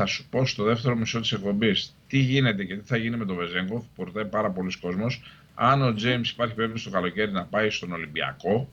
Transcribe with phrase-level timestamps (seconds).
[0.00, 3.24] θα σου πω στο δεύτερο μισό της εκπομπής τι γίνεται και τι θα γίνει με
[3.24, 5.22] τον Βεζέγκοφ που ρωτάει πάρα πολλοί κόσμος.
[5.54, 8.68] Αν ο Τζέιμς υπάρχει περίπτωση το καλοκαίρι να πάει στον Ολυμπιακό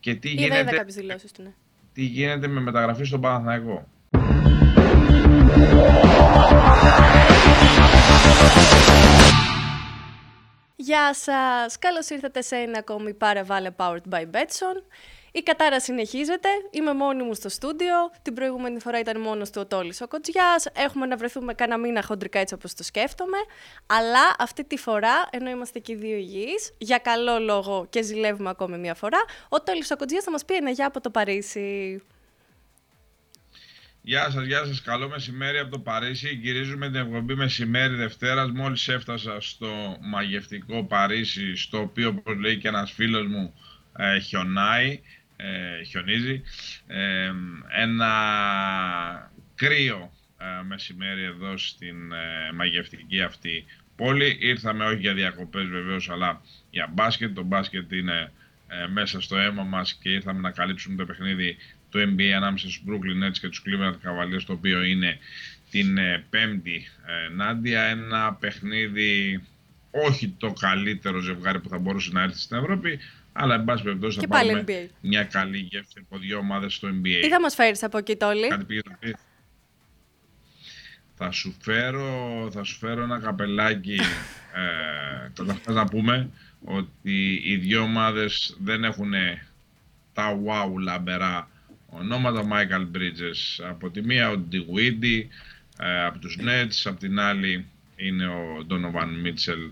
[0.00, 1.52] και τι Είδα, γίνεται, είδα δηλώσεις του, ναι.
[1.92, 3.88] τι γίνεται με μεταγραφή στον Παναθηναϊκό.
[10.76, 11.78] Γεια σας!
[11.78, 14.82] Καλώς ήρθατε σε ένα ακόμη Παραβάλε Powered by Betson.
[15.36, 19.66] Η κατάρα συνεχίζεται, είμαι μόνη μου στο στούντιο, την προηγούμενη φορά ήταν μόνος του ο
[19.66, 23.36] Τόλης ο Κοτζιάς, έχουμε να βρεθούμε κάνα μήνα χοντρικά έτσι όπως το σκέφτομαι,
[23.86, 28.50] αλλά αυτή τη φορά, ενώ είμαστε και οι δύο υγιείς, για καλό λόγο και ζηλεύουμε
[28.50, 29.18] ακόμη μία φορά,
[29.48, 32.02] ο Τόλης ο Κοτζιάς θα μας πει ένα γεια από το Παρίσι.
[34.02, 34.82] Γεια σας, γεια σας.
[34.82, 36.28] Καλό μεσημέρι από το Παρίσι.
[36.28, 38.50] Γυρίζουμε την εκπομπή μεσημέρι Δευτέρας.
[38.50, 43.54] Μόλις έφτασα στο μαγευτικό Παρίσι, στο οποίο, όπως λέει και ένας φίλος μου,
[43.98, 45.00] ε, χιονάει,
[45.44, 46.42] ε, χιονίζει.
[46.86, 47.32] Ε,
[47.80, 48.12] ένα
[49.54, 53.64] κρύο ε, μεσημέρι εδώ στην ε, μαγευτική αυτή
[53.96, 54.36] πόλη.
[54.40, 57.34] Ήρθαμε όχι για διακοπές βεβαίως, αλλά για μπάσκετ.
[57.34, 58.32] Το μπάσκετ είναι
[58.92, 61.56] μέσα στο αίμα μας και ήρθαμε να καλύψουμε το παιχνίδι
[61.90, 65.18] του NBA ανάμεσα στους Brooklyn Nets και τους Cleveland Cavaliers, το οποίο είναι
[65.70, 65.98] την
[66.30, 66.86] πέμπτη
[67.36, 67.82] Νάντια.
[67.82, 69.42] Ένα παιχνίδι
[69.90, 72.98] όχι το καλύτερο ζευγάρι που θα μπορούσε να έρθει στην Ευρώπη,
[73.36, 74.88] αλλά, εν πάση περιπτώσει, θα πάρουμε NBA.
[75.00, 77.18] μια καλή γεύση από δύο ομάδες στο NBA.
[77.20, 79.14] Τι θα μας φέρεις από εκεί, Τόλι; Κάτι πήγες να πεις.
[81.14, 83.98] Θα σου φέρω, θα σου φέρω ένα καπελάκι.
[85.66, 86.30] ε, να πούμε
[86.64, 89.12] ότι οι δύο ομάδες δεν έχουν
[90.12, 91.48] τα wow λαμπερά
[91.88, 92.42] ονόματα.
[92.42, 95.28] Michael Bridges από τη μία, ο Ντιγουίντι
[95.78, 99.70] ε, από τους Nets, από την άλλη είναι ο Donovan Mitchell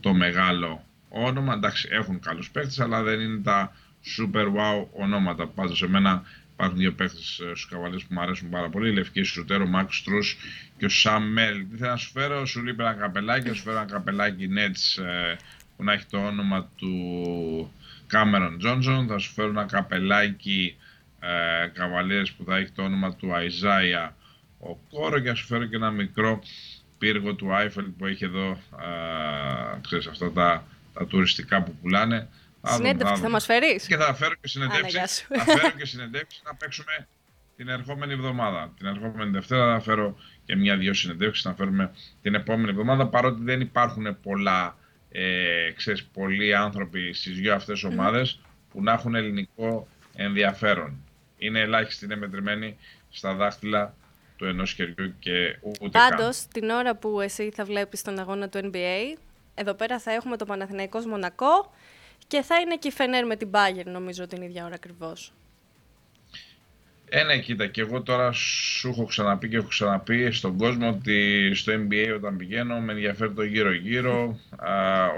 [0.00, 1.54] το μεγάλο όνομα.
[1.54, 3.76] Εντάξει, έχουν καλούς παίχτε, αλλά δεν είναι τα
[4.16, 5.46] super wow ονόματα.
[5.46, 8.90] Πάντω, σε μένα υπάρχουν δύο παίχτε ε, στους καβαλές που μου αρέσουν πάρα πολύ.
[8.90, 10.18] Η Λευκή Σουτέρο, ο Μάξ Στρού
[10.76, 11.66] και ο Σαμ Μέλ.
[11.70, 15.02] Τι θέλω να σου φέρω, σου λείπει ένα καπελάκι, θα σου φέρω ένα καπελάκι Nets
[15.02, 15.36] ε,
[15.76, 17.72] που να έχει το όνομα του
[18.06, 19.06] Κάμερον Τζόνσον.
[19.06, 20.76] Θα σου φέρω ένα καπελάκι
[21.20, 21.66] ε,
[22.36, 24.14] που θα έχει το όνομα του Αϊζάια
[24.60, 26.42] ο Κόρο και θα σου φέρω και ένα μικρό
[26.98, 32.28] πύργο του Άιφελ που έχει εδώ, ε, ξέρεις, αυτά τα τα τουριστικά που πουλάνε.
[32.62, 37.08] Συνέντευξη θα μας φέρεις; Και θα φέρω και συνεντεύξεις, θα φέρω και συνεντεύξεις να παίξουμε
[37.56, 38.72] την ερχόμενη εβδομάδα.
[38.78, 41.90] Την ερχόμενη Δευτέρα θα φέρω και μια-δυο συνεντεύξεις να φέρουμε
[42.22, 44.76] την επόμενη εβδομάδα παρότι δεν υπάρχουν πολλά,
[45.10, 48.40] ε, ξέρεις, πολλοί άνθρωποι στις δυο αυτές ομάδες
[48.70, 51.04] που να έχουν ελληνικό ενδιαφέρον.
[51.38, 52.76] Είναι ελάχιστοι, είναι μετρημένοι
[53.10, 53.94] στα δάχτυλα
[54.36, 58.70] του ενός χεριού και ούτε Πάντως, την ώρα που εσύ θα βλέπεις τον αγώνα του
[58.72, 59.18] NBA,
[59.60, 61.72] εδώ πέρα θα έχουμε το Παναθηναϊκός Μονακό
[62.26, 65.32] και θα είναι και η Φενέρ με την Bayern νομίζω την ίδια ώρα ακριβώς.
[67.08, 71.50] Ε, ναι, κοίτα, και εγώ τώρα σου έχω ξαναπεί και έχω ξαναπεί στον κόσμο ότι
[71.54, 74.38] στο NBA όταν πηγαίνω με ενδιαφέρει το γύρω-γύρω.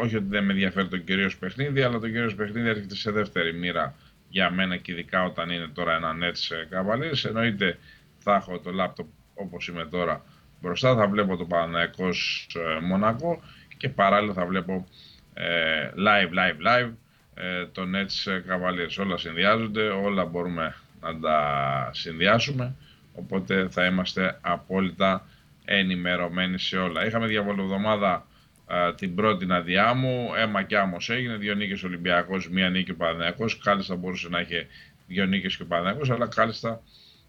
[0.03, 3.53] όχι ότι δεν με ενδιαφέρει το κυρίως παιχνίδι, αλλά το κυρίως παιχνίδι έρχεται σε δεύτερη
[3.55, 3.95] μοίρα
[4.29, 7.25] για μένα και ειδικά όταν είναι τώρα ένα Nets Cavaliers.
[7.25, 7.79] Εννοείται
[8.19, 10.25] θα έχω το λάπτοπ όπως είμαι τώρα
[10.61, 13.43] μπροστά, θα βλέπω το Παναθηναϊκός ε, Μονακό
[13.83, 14.87] και παράλληλα θα βλέπω
[15.35, 16.91] ε, live, live, live
[17.35, 19.05] ε, το Nets Cavaliers.
[19.05, 22.75] Όλα συνδυάζονται, όλα μπορούμε να τα συνδυάσουμε,
[23.15, 25.27] οπότε θα είμαστε απόλυτα
[25.65, 27.07] ενημερωμένοι σε όλα.
[27.07, 28.27] Είχαμε διαβολοβδομάδα
[28.67, 32.97] ε, την πρώτη αδειά μου, έμα και άμμος έγινε, δύο νίκες Ολυμπιακός, μία νίκη ο
[32.97, 34.67] Παναθηναϊκός, κάλλιστα μπορούσε να έχει
[35.07, 36.83] δύο νίκες και ο Παναθηναϊκός, αλλά κάλλιστα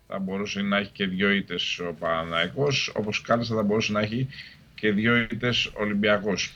[0.08, 4.28] θα μπορούσε να έχει και δύο ήττες ο Παναθηναϊκός, όπως κάλλιστα θα μπορούσε να έχει
[4.76, 6.54] και δύο ήττες Ολυμπιακός.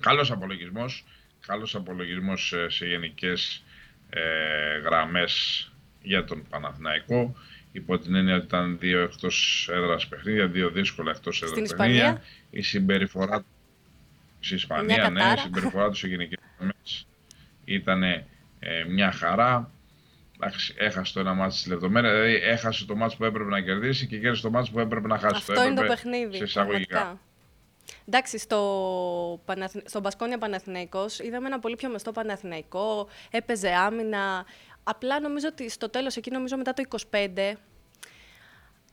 [0.00, 1.04] Καλός απολογισμός,
[1.46, 3.64] καλός απολογισμός σε, σε γενικές
[4.10, 5.70] ε, γραμμές
[6.02, 7.36] για τον Παναθηναϊκό
[7.72, 12.22] υπό την έννοια ότι ήταν δύο εκτός έδρας παιχνίδια, δύο δύσκολα εκτός έδρας παιχνίδια.
[12.50, 13.44] Η συμπεριφορά
[14.40, 17.06] στην Ισπανία, ναι, η συμπεριφορά τους σε γενικές γραμμές
[17.64, 18.24] ήταν ε,
[18.88, 19.70] μια χαρά.
[20.76, 24.18] έχασε το ένα μάτι στη λεπτομέρεια, δηλαδή έχασε το μάτι που έπρεπε να κερδίσει και
[24.18, 25.34] κέρδισε το μάτι που έπρεπε να χάσει.
[25.36, 26.36] Αυτό το είναι το παιχνίδι.
[26.36, 27.20] Σε εισαγωγικά.
[28.08, 29.40] Εντάξει, στο,
[29.84, 34.46] στο Μπασκόνια Παναθηναϊκός είδαμε ένα πολύ πιο μεστό Παναθηναϊκό, έπαιζε άμυνα.
[34.84, 37.52] Απλά νομίζω ότι στο τέλος, εκεί νομίζω μετά το 25,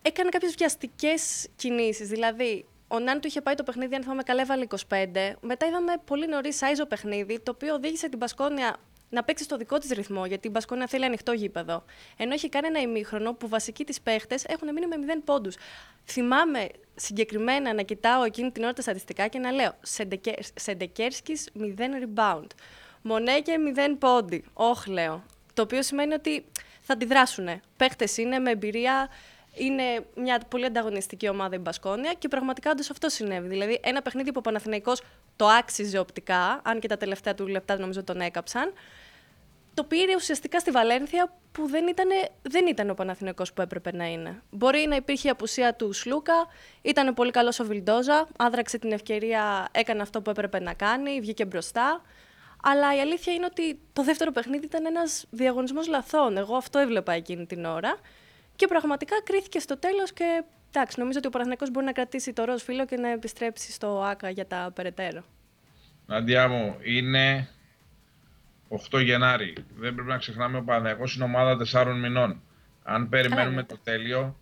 [0.02, 2.08] έκανε κάποιες βιαστικές κινήσεις.
[2.08, 5.06] Δηλαδή, ο Νάν του είχε πάει το παιχνίδι, αν θυμάμαι καλά, έβαλε 25.
[5.42, 8.78] Μετά είδαμε πολύ νωρίς άιζο παιχνίδι, το οποίο οδήγησε την Μπασκόνια
[9.14, 11.84] να παίξει στο δικό της ρυθμό, γιατί η Μπασκόνια θέλει ανοιχτό γήπεδο.
[12.18, 15.56] Ενώ έχει κάνει ένα ημίχρονο που βασικοί της παίχτες έχουν μείνει με 0 πόντους.
[16.06, 19.74] Θυμάμαι συγκεκριμένα να κοιτάω εκείνη την ώρα τα στατιστικά και να λέω
[20.56, 22.48] Σεντεκέρσκης 0 rebound.
[23.02, 24.44] Μονέκε 0 πόντι.
[24.54, 25.24] Όχι, λέω.
[25.54, 26.46] Το οποίο σημαίνει ότι
[26.82, 27.62] θα αντιδράσουν.
[27.78, 29.10] Παίχτες είναι με εμπειρία
[29.56, 33.48] Είναι μια πολύ ανταγωνιστική ομάδα η Μπασκόνια και πραγματικά όντως αυτό συνέβη.
[33.48, 35.02] Δηλαδή, ένα παιχνίδι που ο Παναθηναϊκός
[35.36, 38.74] το άξιζε οπτικά, αν και τα τελευταία του λεπτά νομίζω τον έκαψαν,
[39.74, 42.08] το πήρε ουσιαστικά στη Βαλένθια που δεν ήταν,
[42.42, 44.42] δεν ήταν ο Παναθηναϊκός που έπρεπε να είναι.
[44.50, 46.48] Μπορεί να υπήρχε η απουσία του Σλούκα,
[46.82, 51.46] ήταν πολύ καλός ο Βιλντόζα, άδραξε την ευκαιρία, έκανε αυτό που έπρεπε να κάνει, βγήκε
[51.46, 52.02] μπροστά.
[52.66, 56.38] Αλλά η αλήθεια είναι ότι το δεύτερο παιχνίδι ήταν ένας διαγωνισμός λαθών.
[56.38, 57.98] Εγώ αυτό έβλεπα εκείνη την ώρα.
[58.56, 62.44] Και πραγματικά κρίθηκε στο τέλος και εντάξει, νομίζω ότι ο Παναθηναϊκός μπορεί να κρατήσει το
[62.44, 65.24] ροζ φύλλο και να επιστρέψει στο ΆΚΑ για τα περαιτέρω.
[66.08, 67.50] Αντιά μου, είναι
[68.92, 69.54] 8 Γενάρη.
[69.76, 72.42] Δεν πρέπει να ξεχνάμε ο Παναθηναϊκός είναι ομάδα 4 μηνών.
[72.84, 74.40] Αν περιμένουμε το τέλειο,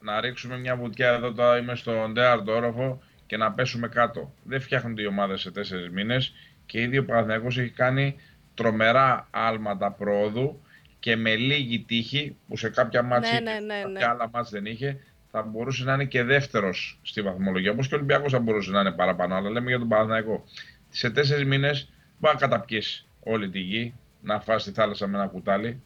[0.00, 4.34] να ρίξουμε μια βουτιά εδώ τώρα είμαι στον τέταρτο όροφο και να πέσουμε κάτω.
[4.42, 5.60] Δεν φτιάχνονται οι ομάδες σε 4
[5.92, 6.32] μήνες
[6.66, 8.16] και ήδη ο Παναθηναϊκός έχει κάνει
[8.54, 10.60] τρομερά άλματα πρόοδου
[10.98, 14.66] και με λίγη τύχη που σε κάποια μάτια ναι, ναι, ναι, και άλλα μάτς δεν
[14.66, 15.00] είχε
[15.30, 17.70] θα μπορούσε να είναι και δεύτερος στη βαθμολογία.
[17.70, 19.34] Όπως και ο Ολυμπιακός θα μπορούσε να είναι παραπάνω.
[19.34, 20.44] Αλλά λέμε για τον Παναθηναϊκό.
[20.88, 22.82] Σε τέσσερις μήνες μπορεί να καταπιεί
[23.26, 25.82] όλη τη γη, να φας τη θάλασσα με ένα κουτάλι.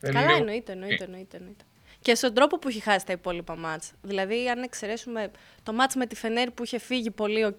[0.00, 0.34] Καλά, λίγο...
[0.34, 1.64] εννοείται, εννοείται, εννοείται, εννοείται.
[2.00, 3.92] Και στον τρόπο που έχει χάσει τα υπόλοιπα μάτς.
[4.02, 5.30] Δηλαδή, αν εξαιρέσουμε
[5.62, 7.58] το ματς με τη Φενέρ που είχε φύγει πολύ οκ,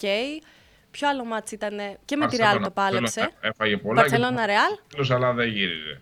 [0.91, 3.31] ποιο άλλο ματς ήταν και με τη Ρεάλ το πάλεψε.
[3.41, 4.71] Έφαγε πολλά Μπαρσελόνα Ρεάλ.
[5.09, 6.01] αλλά δεν γύριζε.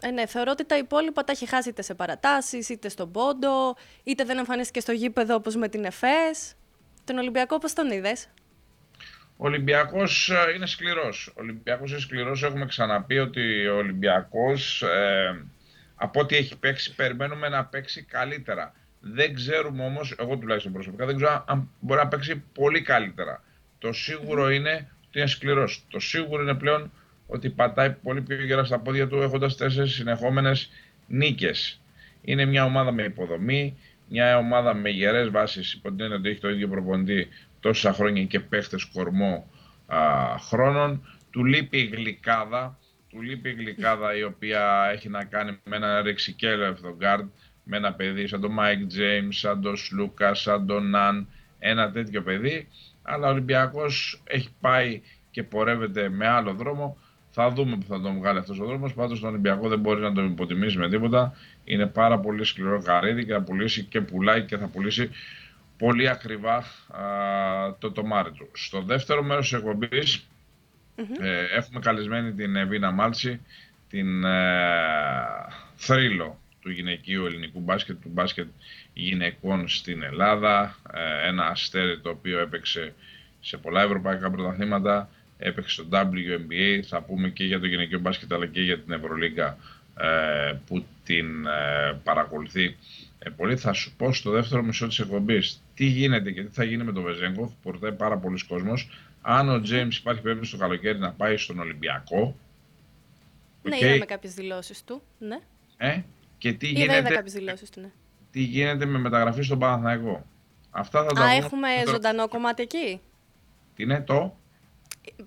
[0.00, 3.76] Ε, ναι, θεωρώ ότι τα υπόλοιπα τα έχει χάσει είτε σε παρατάσεις, είτε στον πόντο,
[4.04, 6.54] είτε δεν εμφανίστηκε στο γήπεδο όπως με την ΕΦΕΣ.
[7.04, 8.28] Τον Ολυμπιακό πώς τον είδες;
[9.36, 11.26] Ο Ολυμπιακός ε, είναι σκληρός.
[11.26, 12.42] Ο Ολυμπιακός είναι σκληρός.
[12.42, 15.44] Έχουμε ξαναπεί ότι ο Ολυμπιακός ε,
[15.94, 18.74] από ό,τι έχει παίξει περιμένουμε να παίξει καλύτερα.
[19.00, 23.42] Δεν ξέρουμε όμως, εγώ τουλάχιστον προσωπικά, δεν ξέρω αν μπορεί να παίξει πολύ καλύτερα.
[23.78, 25.84] Το σίγουρο είναι ότι είναι σκληρός.
[25.90, 26.92] Το σίγουρο είναι πλέον
[27.26, 30.70] ότι πατάει πολύ πιο γερά στα πόδια του έχοντας τέσσερις συνεχόμενες
[31.06, 31.80] νίκες.
[32.22, 33.78] Είναι μια ομάδα με υποδομή,
[34.08, 37.28] μια ομάδα με γερές βάσεις, υπό την ότι έχει το ίδιο προπονητή
[37.64, 39.50] τόσα χρόνια και παίχτες κορμό
[39.86, 39.98] α,
[40.38, 41.06] χρόνων.
[41.30, 42.78] Του λείπει η γλυκάδα,
[43.08, 47.28] του λείπει η γλυκάδα η οποία έχει να κάνει με ένα ρηξικέλευθο γκάρντ,
[47.64, 51.28] με ένα παιδί σαν τον Μάικ Τζέιμς, σαν τον Σλούκα, σαν τον Ναν,
[51.58, 52.68] ένα τέτοιο παιδί.
[53.02, 56.96] Αλλά ο Ολυμπιακός έχει πάει και πορεύεται με άλλο δρόμο.
[57.30, 58.94] Θα δούμε που θα τον βγάλει αυτός ο δρόμος.
[58.94, 61.34] Πάντως τον Ολυμπιακό δεν μπορείς να τον υποτιμήσεις με τίποτα.
[61.64, 65.10] Είναι πάρα πολύ σκληρό καρύδι και θα πουλήσει και πουλάει και θα πουλήσει
[65.78, 66.64] πολύ ακριβά α,
[67.78, 68.48] το τομάρι του.
[68.52, 70.26] Στο δεύτερο μέρος της εκπομπής
[71.20, 73.40] ε, έχουμε καλεσμένη την Εβίνα Μάλτσι,
[73.88, 74.44] την ε,
[75.76, 78.46] θρύλο του γυναικείου ελληνικού μπάσκετ, του μπάσκετ
[78.92, 82.94] γυναικών στην Ελλάδα, ε, ένα αστέρι το οποίο έπαιξε
[83.40, 88.46] σε πολλά ευρωπαϊκά πρωταθλήματα, έπαιξε στο WNBA, θα πούμε και για το γυναικείο μπάσκετ αλλά
[88.46, 89.58] και για την Ευρωλίγκα
[89.98, 92.76] ε, που την ε, παρακολουθεί
[93.18, 93.56] ε, πολύ.
[93.56, 96.92] Θα σου πω στο δεύτερο μισό της εκπομπής τι γίνεται και τι θα γίνει με
[96.92, 98.90] τον Βεζέγκοφ που ρωτάει πάρα πολλοί κόσμος.
[99.22, 102.36] Αν ο Τζέιμς υπάρχει περίπτωση το καλοκαίρι να πάει στον Ολυμπιακό.
[103.62, 103.82] Ναι, okay.
[103.82, 105.02] είδαμε κάποιες δηλώσεις του.
[105.18, 105.38] Ναι.
[105.76, 106.00] Ε,
[106.38, 107.90] και τι είδα, γίνεται, είδα κάποιες δηλώσεις του, ναι.
[108.30, 110.26] τι γίνεται με μεταγραφή στον Παναθηναϊκό;
[110.70, 113.00] Αυτά θα τα Α, έχουμε ζωντανό κομμάτι εκεί;
[113.76, 114.36] Τι είναι το;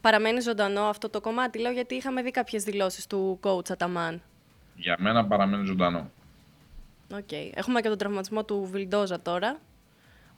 [0.01, 4.21] Παραμένει ζωντανό αυτό το κομμάτι, λέω, γιατί είχαμε δει κάποιες δηλώσεις του coach Αταμάν.
[4.75, 6.11] Για μένα παραμένει ζωντανό.
[7.13, 7.51] Okay.
[7.53, 9.59] Έχουμε και τον τραυματισμό του Βιλντόζα τώρα.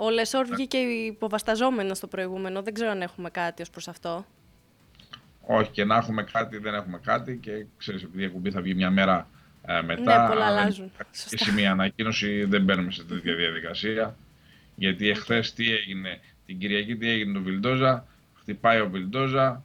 [0.02, 0.56] Ο Λεσόρ ναι.
[0.56, 2.62] βγήκε υποβασταζόμενος στο προηγούμενο.
[2.62, 4.26] Δεν ξέρω αν έχουμε κάτι ως προς αυτό.
[5.42, 7.38] Όχι, και να έχουμε κάτι, δεν έχουμε κάτι.
[7.42, 9.28] Και ξέρεις, επειδή η εκπομπή θα βγει μια μέρα
[9.66, 10.22] ε, μετά.
[10.22, 10.92] Ναι, πολλά αλλάζουν.
[11.30, 14.16] Και σε μια ανακοίνωση δεν μπαίνουμε σε τέτοια διαδικασία.
[14.76, 18.06] Γιατί εχθές τι έγινε, την Κυριακή τι έγινε το Βιλντόζα.
[18.40, 19.64] Χτυπάει ο Βιλντόζα.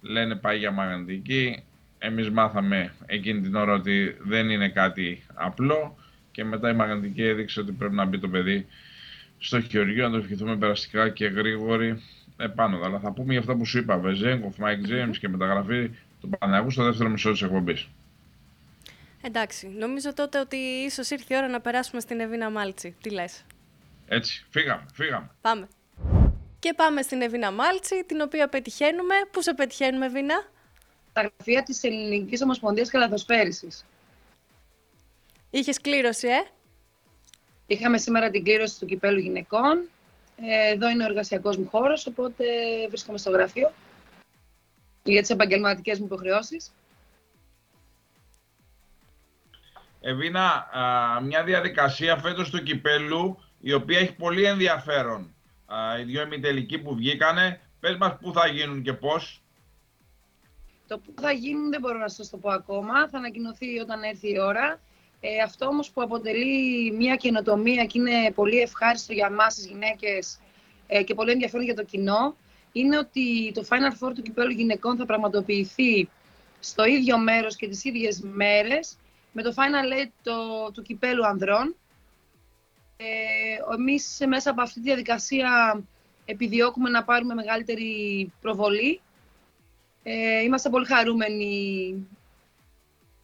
[0.00, 1.62] Λένε πάει για μαγνητική.
[1.98, 5.96] Εμείς μάθαμε εκείνη την ώρα ότι δεν είναι κάτι απλό
[6.30, 8.66] και μετά η μαγνητική έδειξε ότι πρέπει να μπει το παιδί
[9.38, 12.02] στο χειρουργείο, να το ευχηθούμε περαστικά και γρήγορη
[12.36, 12.80] επάνοδο.
[12.84, 15.90] Αλλά θα πούμε για αυτά που σου είπα, Βεζένκοφ, Μάικ Τζέιμς και μεταγραφή
[16.20, 17.88] του Παναγού στο δεύτερο μισό της εκπομπής.
[19.22, 22.94] Εντάξει, νομίζω τότε ότι ίσως ήρθε η ώρα να περάσουμε στην Εβίνα Μάλτσι.
[23.00, 23.44] Τι λες;
[24.08, 25.30] Έτσι, φύγαμε, φύγαμε.
[25.40, 25.68] Πάμε.
[26.58, 29.14] Και πάμε στην Εβίνα Μάλτσι, την οποία πετυχαίνουμε.
[29.30, 30.34] Πού σε πετυχαίνουμε, Εβίνα;
[31.12, 33.84] Στα γραφεία της Ελληνικής Ομοσπονδίας Καλαθοσφαίρισης.
[35.50, 36.40] Είχες κλήρωση, ε;
[37.70, 39.88] Είχαμε σήμερα την κλήρωση του κυπέλου γυναικών.
[40.36, 42.44] Ε, εδώ είναι ο εργασιακός μου χώρος, οπότε
[42.88, 43.72] βρίσκομαι στο γραφείο
[45.02, 46.72] για τις επαγγελματικές μου υποχρεώσεις.
[50.00, 50.68] Εβίνα,
[51.22, 55.34] μια διαδικασία φέτος του κυπέλου η οποία έχει πολύ ενδιαφέρον.
[56.00, 59.42] Οι δυο ημιτελικοί που βγήκανε, πες μας πού θα γίνουν και πώς.
[60.86, 63.08] Το που θα γίνουν δεν μπορώ να σας το πω ακόμα.
[63.08, 64.80] Θα ανακοινωθεί όταν έρθει η ώρα.
[65.20, 70.38] Ε, αυτό όμως που αποτελεί μια καινοτομία και είναι πολύ ευχάριστο για εμάς τις γυναίκες
[70.86, 72.36] ε, και πολύ ενδιαφέρον για το κοινό,
[72.72, 76.08] είναι ότι το Final Four του κυπέλου γυναικών θα πραγματοποιηθεί
[76.60, 78.98] στο ίδιο μέρος και τις ίδιες μέρες
[79.32, 80.34] με το Final Eight το,
[80.72, 81.76] του κυπέλου ανδρών.
[82.96, 85.80] Ε, εμείς μέσα από αυτή τη διαδικασία
[86.24, 89.00] επιδιώκουμε να πάρουμε μεγαλύτερη προβολή.
[90.02, 91.94] Ε, είμαστε πολύ χαρούμενοι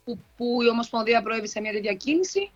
[0.05, 2.51] που, που η Ομοσπονδία προέβησε μια τέτοια κίνηση.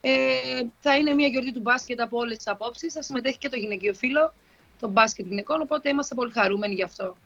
[0.00, 2.92] Ε, θα είναι μια γιορτή του μπάσκετ από όλες τις απόψεις.
[2.92, 4.34] Θα συμμετέχει και το γυναικείο φύλλο,
[4.80, 7.16] το μπάσκετ γυναικών, οπότε είμαστε πολύ χαρούμενοι γι' αυτό.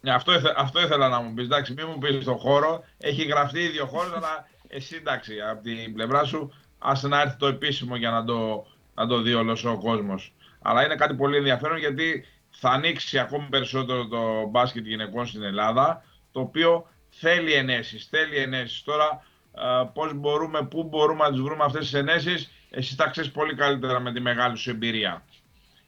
[0.00, 1.44] Ναι, αυτό, αυτό ήθελα να μου πεις.
[1.44, 2.84] Εντάξει, μην μου πεις στον χώρο.
[2.98, 7.36] Έχει γραφτεί ήδη ο χώρος, αλλά εσύ εντάξει, από την πλευρά σου, άσε να έρθει
[7.36, 10.34] το επίσημο για να το, να το δει όλος ο κόσμος.
[10.62, 16.04] Αλλά είναι κάτι πολύ ενδιαφέρον γιατί θα ανοίξει ακόμη περισσότερο το μπάσκετ γυναικών στην Ελλάδα,
[16.32, 16.86] το οποίο
[17.18, 18.06] θέλει ενέσεις.
[18.10, 18.82] Θέλει ενέσεις.
[18.82, 19.24] Τώρα,
[19.92, 24.00] πώς μπορούμε, πού μπορούμε να τις βρούμε αυτές τις ενέσεις, εσύ τα ξέρεις πολύ καλύτερα
[24.00, 25.24] με τη μεγάλη σου εμπειρία.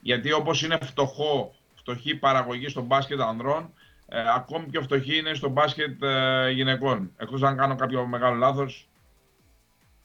[0.01, 3.73] Γιατί όπως είναι φτωχό, φτωχή παραγωγή στο μπάσκετ ανδρών,
[4.09, 7.13] ε, ακόμη πιο φτωχή είναι στο μπάσκετ ε, γυναικών.
[7.17, 8.89] Εκτός αν κάνω κάποιο μεγάλο λάθος.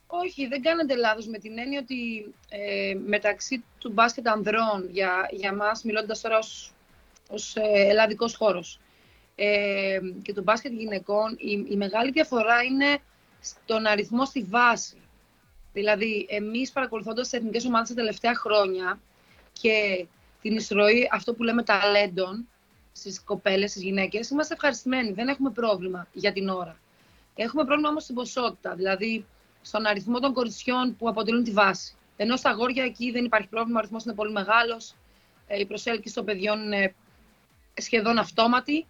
[0.08, 5.56] Όχι, δεν κάνετε λάθος με την έννοια ότι ε, μεταξύ του μπάσκετ ανδρών, για, για
[5.56, 6.72] μας μιλώντας τώρα ως,
[7.30, 8.80] ως ε, ελλαδικός χώρος,
[9.44, 13.00] ε, και του μπάσκετ γυναικών, η, η μεγάλη διαφορά είναι
[13.42, 14.98] στον αριθμό στη βάση.
[15.74, 19.00] Δηλαδή, εμείς παρακολουθώντας τις εθνικές ομάδες τα τελευταία χρόνια
[19.62, 20.06] και
[20.42, 22.48] την εισρωή, αυτό που λέμε ταλέντων,
[22.92, 25.12] στις κοπέλες, στις γυναίκες, είμαστε ευχαριστημένοι.
[25.12, 26.80] Δεν έχουμε πρόβλημα για την ώρα.
[27.36, 29.26] Έχουμε πρόβλημα όμως στην ποσότητα, δηλαδή
[29.62, 31.96] στον αριθμό των κοριτσιών που αποτελούν τη βάση.
[32.18, 34.96] Ενώ στα αγόρια εκεί δεν υπάρχει πρόβλημα, ο αριθμός είναι πολύ μεγάλος.
[35.48, 36.96] Ε, η προσέλκυση των παιδιών είναι
[37.74, 38.86] σχεδόν αυτόματη.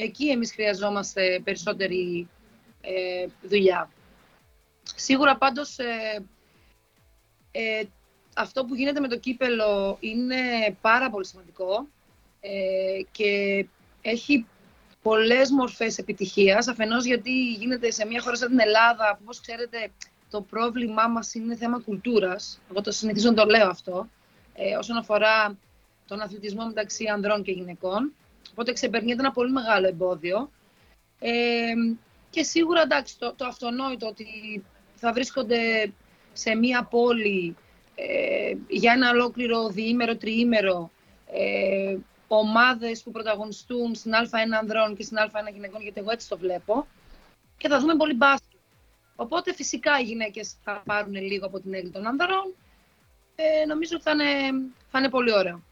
[0.00, 2.28] Εκεί εμείς χρειαζόμαστε περισσότερη
[2.80, 3.90] ε, δουλειά.
[4.94, 6.24] Σίγουρα πάντως ε,
[7.50, 7.82] ε,
[8.34, 10.36] αυτό που γίνεται με το κύπελο είναι
[10.80, 11.88] πάρα πολύ σημαντικό
[12.40, 13.64] ε, και
[14.02, 14.46] έχει
[15.02, 19.90] πολλές μορφές επιτυχίας, αφενός γιατί γίνεται σε μια χώρα σαν την Ελλάδα, που όπως ξέρετε
[20.30, 24.08] το πρόβλημά μας είναι θέμα κουλτούρας, εγώ το συνηθίζω να το λέω αυτό,
[24.54, 25.58] ε, όσον αφορά
[26.06, 28.12] τον αθλητισμό μεταξύ ανδρών και γυναικών,
[28.50, 30.50] οπότε ξεπερνιέται ένα πολύ μεγάλο εμπόδιο.
[31.18, 31.72] Ε,
[32.30, 34.26] και σίγουρα, εντάξει, το, το αυτονόητο ότι
[34.94, 35.92] θα βρίσκονται
[36.32, 37.56] σε μία πόλη
[37.94, 40.90] ε, για ένα ολόκληρο διήμερο, τριήμερο,
[41.32, 41.96] ε,
[42.28, 46.86] ομάδες που πρωταγωνιστούν στην Α1 ανδρών και στην Α1 γυναικών, γιατί εγώ έτσι το βλέπω.
[47.56, 48.58] Και θα δούμε πολύ μπάσκετ.
[49.16, 52.54] Οπότε φυσικά οι γυναίκες θα πάρουν λίγο από την έγκριση των ανδρών.
[53.36, 54.52] Ε, νομίζω ότι θα είναι,
[54.90, 55.62] θα είναι πολύ ωραίο.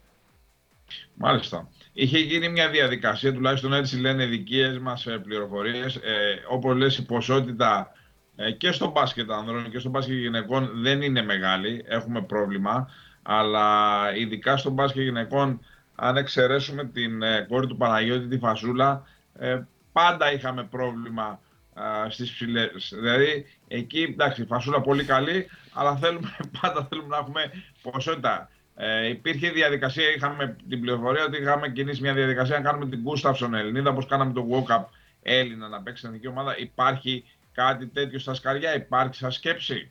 [1.15, 1.69] Μάλιστα.
[1.99, 5.97] Είχε γίνει μια διαδικασία, τουλάχιστον έτσι λένε οι δικέ μας ε, πληροφορίες.
[5.97, 7.93] Ε, Όπως λες, η ποσότητα
[8.37, 11.85] ε, και στο μπάσκετ ανδρών και στο μπάσκετ γυναικών δεν είναι μεγάλη.
[11.89, 12.91] Έχουμε πρόβλημα.
[13.23, 15.61] Αλλά ειδικά στο μπάσκετ γυναικών
[15.95, 19.07] αν εξαιρέσουμε την ε, κόρη του Παναγιώτη, τη Φασούλα,
[19.39, 19.61] ε,
[19.93, 21.41] πάντα είχαμε πρόβλημα
[21.75, 22.93] ε, στις ψηλές.
[22.95, 27.51] Δηλαδή, εκεί, εντάξει, η Φασούλα πολύ καλή, αλλά θέλουμε, πάντα θέλουμε να έχουμε
[27.83, 28.51] ποσότητα.
[28.79, 33.55] Ε, υπήρχε διαδικασία, είχαμε την πληροφορία ότι είχαμε κινήσει μια διαδικασία να κάνουμε την Γκούσταυσον
[33.55, 34.85] Ελληνίδα, όπως κάναμε το Walk Up
[35.23, 36.59] Έλληνα να παίξει στην εθνική ομάδα.
[36.59, 39.91] Υπάρχει κάτι τέτοιο στα σκαριά, υπάρχει σαν σκέψη;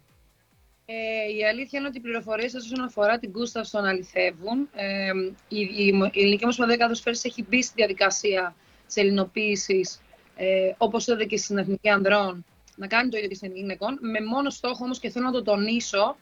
[0.86, 0.94] Ε,
[1.38, 4.70] η αλήθεια είναι ότι οι πληροφορίες σας όσον αφορά την Κούσταυσον αληθεύουν.
[4.76, 5.12] Ε,
[5.48, 8.56] η, η, η Ελληνική Ομοσπονδία κάθε έχει μπει στη διαδικασία
[8.88, 10.02] της ελληνοποίησης,
[10.36, 13.98] ε, όπως είδατε και στην Εθνική Ανδρών, να κάνει το ίδιο και στην Εθνική Γυναικών,
[14.02, 16.18] με μόνο στόχο όμως και θέλω να το τονίσω,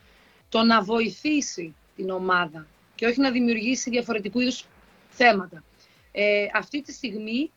[0.50, 4.65] το να βοηθήσει την ομάδα και όχι να δημιουργήσει διαφορετικού είδους
[5.09, 5.63] θέματα.
[6.12, 7.51] Ε, αυτή τη στιγμή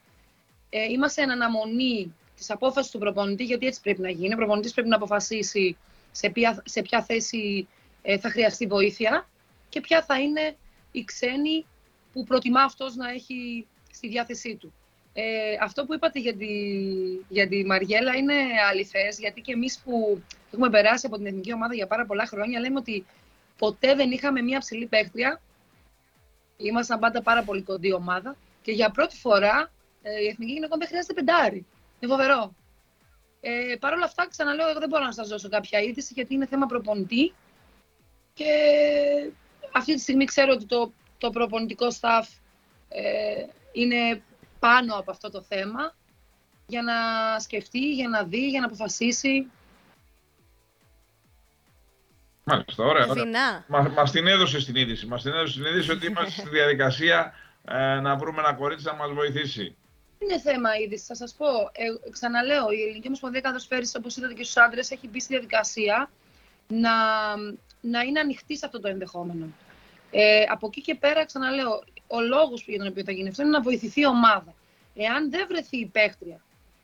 [0.71, 4.35] ε, είμαστε εν αναμονή της απόφασης του προπονητή, γιατί έτσι πρέπει να γίνει.
[4.35, 5.77] Ο προπονητής πρέπει να αποφασίσει
[6.13, 7.69] σε ποια, σε ποια θέση
[8.03, 9.29] ε, θα χρειαστεί βοήθεια
[9.69, 10.57] και ποια θα είναι
[10.93, 11.67] η ξένη
[12.13, 14.73] που προτιμά αυτός να έχει στη διάθεσή του.
[15.13, 16.47] Ε, αυτό που είπατε για τη,
[17.29, 18.35] για τη Μαριέλα είναι
[18.71, 22.61] αληθές, γιατί και εμείς που έχουμε περάσει από την εθνική ομάδα για πάρα πολλά χρόνια,
[22.61, 23.07] λέμε ότι
[23.59, 25.41] ποτέ δεν είχαμε μία ψηλή παίχτρια.
[26.57, 29.71] Ήμασταν πάντα πάρα πολύ κοντή ομάδα και για πρώτη φορά
[30.03, 31.67] ε, η εθνική γυναικών δεν χρειάζεται πεντάρι.
[32.01, 32.55] Είναι φοβερό.
[33.41, 36.47] Ε, Παρ' όλα αυτά, ξαναλέω, εγώ δεν μπορώ να σας δώσω κάποια είδηση, γιατί είναι
[36.47, 37.35] θέμα προπονητή.
[38.35, 38.53] Και
[39.73, 42.25] αυτή τη στιγμή ξέρω ότι το, το προπονητικό staff
[42.89, 44.23] ε, είναι
[44.59, 45.95] πάνω από αυτό το θέμα
[46.67, 46.95] για να
[47.39, 49.51] σκεφτεί, για να δει, για να αποφασίσει.
[52.49, 53.07] Μάλιστα, ωραία.
[53.07, 53.65] ωραία.
[53.69, 55.07] Μα, μας την έδωσε στην είδηση.
[55.07, 57.33] Μας την έδωσε στην είδηση ότι είμαστε στη διαδικασία
[57.65, 59.77] ε, να βρούμε ένα κορίτσι να μας βοηθήσει.
[60.19, 61.05] είναι θέμα είδηση.
[61.05, 65.09] Θα σας πω, ε, ξαναλέω, η Ελληνική Ομοσπονδία Καθοσφαίρηση, όπως είδατε και στους άντρες, έχει
[65.09, 66.11] μπει στη διαδικασία
[66.69, 66.91] να,
[67.81, 69.47] να είναι ανοιχτή σε αυτό το ενδεχόμενο.
[70.11, 73.51] Ε, από εκεί και πέρα, ξαναλέω, ο λόγος για τον οποίο θα γίνει αυτό είναι
[73.51, 74.55] να βοηθηθεί η ομάδα.
[74.95, 76.41] Εάν δεν βρεθεί η παίχτρια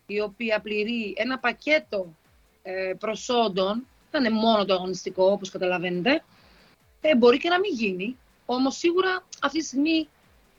[0.07, 2.17] η οποία πληρεί ένα πακέτο
[2.63, 6.25] ε, προσόντων, δεν είναι μόνο το αγωνιστικό, όπως καταλαβαίνετε,
[7.01, 8.17] ε, μπορεί και να μην γίνει.
[8.47, 10.09] Όμως σίγουρα αυτή τη στιγμή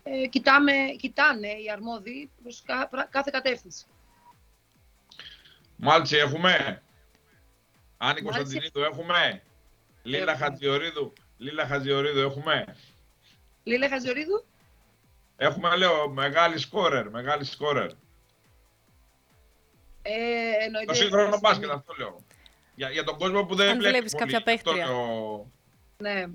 [0.04, 2.64] ε, κοιτάμε, κοιτάνε οι αρμόδιοι προς
[3.10, 3.86] κάθε κατεύθυνση.
[5.76, 6.84] Μάλτσι έχουμε.
[7.98, 9.44] Άννη Κωνσταντινίδου έχουμε.
[10.04, 11.14] Λίλα Χατζιορίδου.
[11.38, 12.76] Λίλα Χατζιορίδου έχουμε.
[13.64, 14.46] Λίλα Χατζιορίδου.
[15.36, 17.10] Έχουμε, λέω, μεγάλη σκόρερ.
[17.10, 17.92] Μεγάλη σκόρερ.
[20.02, 22.24] Ε, το σύγχρονο μπάσκετ, αυτό λέω.
[22.76, 24.88] Για, για τον κόσμο που δεν Αν βλέπει κάποια παίχτρια.
[25.98, 26.26] Ναι.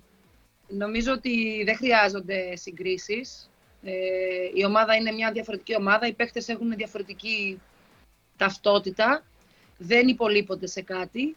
[0.69, 3.51] Νομίζω ότι δεν χρειάζονται συγκρίσεις.
[3.83, 3.93] Ε,
[4.55, 6.07] η ομάδα είναι μια διαφορετική ομάδα.
[6.07, 7.61] Οι παίχτες έχουν διαφορετική
[8.37, 9.25] ταυτότητα.
[9.79, 11.37] Δεν υπολείπονται σε κάτι.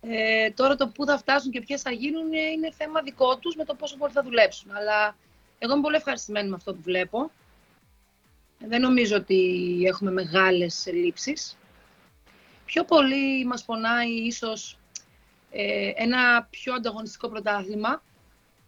[0.00, 3.64] Ε, τώρα το πού θα φτάσουν και ποιες θα γίνουν είναι θέμα δικό τους με
[3.64, 4.70] το πόσο πολύ θα δουλέψουν.
[4.70, 5.16] Αλλά
[5.58, 7.30] εγώ είμαι πολύ ευχαριστημένη με αυτό που βλέπω.
[8.58, 11.56] Δεν νομίζω ότι έχουμε μεγάλες ελλείψεις.
[12.64, 14.78] Πιο πολύ μας πονάει ίσως
[15.50, 18.02] ε, ένα πιο ανταγωνιστικό πρωτάθλημα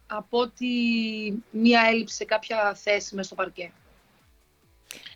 [0.07, 0.67] από ότι
[1.51, 3.71] μία έλλειψη σε κάποια θέση μέσα στο παρκέ.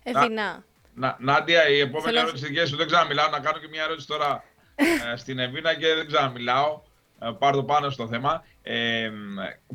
[0.02, 0.64] Ευθυνά.
[0.94, 2.18] Να, Νάντια, η επόμενη Θέλω...
[2.18, 3.30] ερώτηση δική σου δεν ξαναμιλάω.
[3.30, 6.80] Να κάνω και μία ερώτηση τώρα ε, στην Εβίνα και δεν ξαναμιλάω.
[7.20, 8.44] Ε, πάρω το πάνω στο θέμα.
[8.62, 9.10] Ε,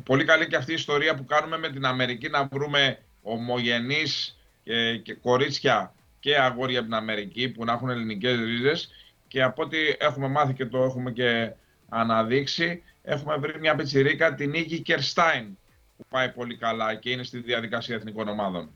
[0.04, 4.96] πολύ καλή και αυτή η ιστορία που κάνουμε με την Αμερική να βρούμε ομογενείς και,
[4.96, 8.90] και κορίτσια και αγόρια από την Αμερική που να έχουν ελληνικές ρίζες
[9.28, 11.52] και από ό,τι έχουμε μάθει και το έχουμε και
[11.88, 15.58] αναδείξει, έχουμε βρει μια πιτσιρίκα, την Νίκη Κερστάιν,
[15.96, 18.70] που πάει πολύ καλά και είναι στη διαδικασία εθνικών ομάδων.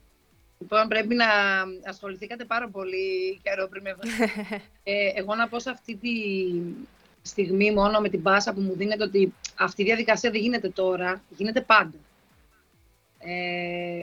[0.58, 1.26] Λοιπόν, πρέπει να
[1.84, 3.96] ασχοληθήκατε πάρα πολύ καιρό πριν με
[4.82, 6.10] ε, Εγώ να πω σε αυτή τη
[7.22, 11.22] στιγμή μόνο με την πάσα που μου δίνεται ότι αυτή η διαδικασία δεν γίνεται τώρα,
[11.36, 11.96] γίνεται πάντα.
[13.18, 14.02] Ε,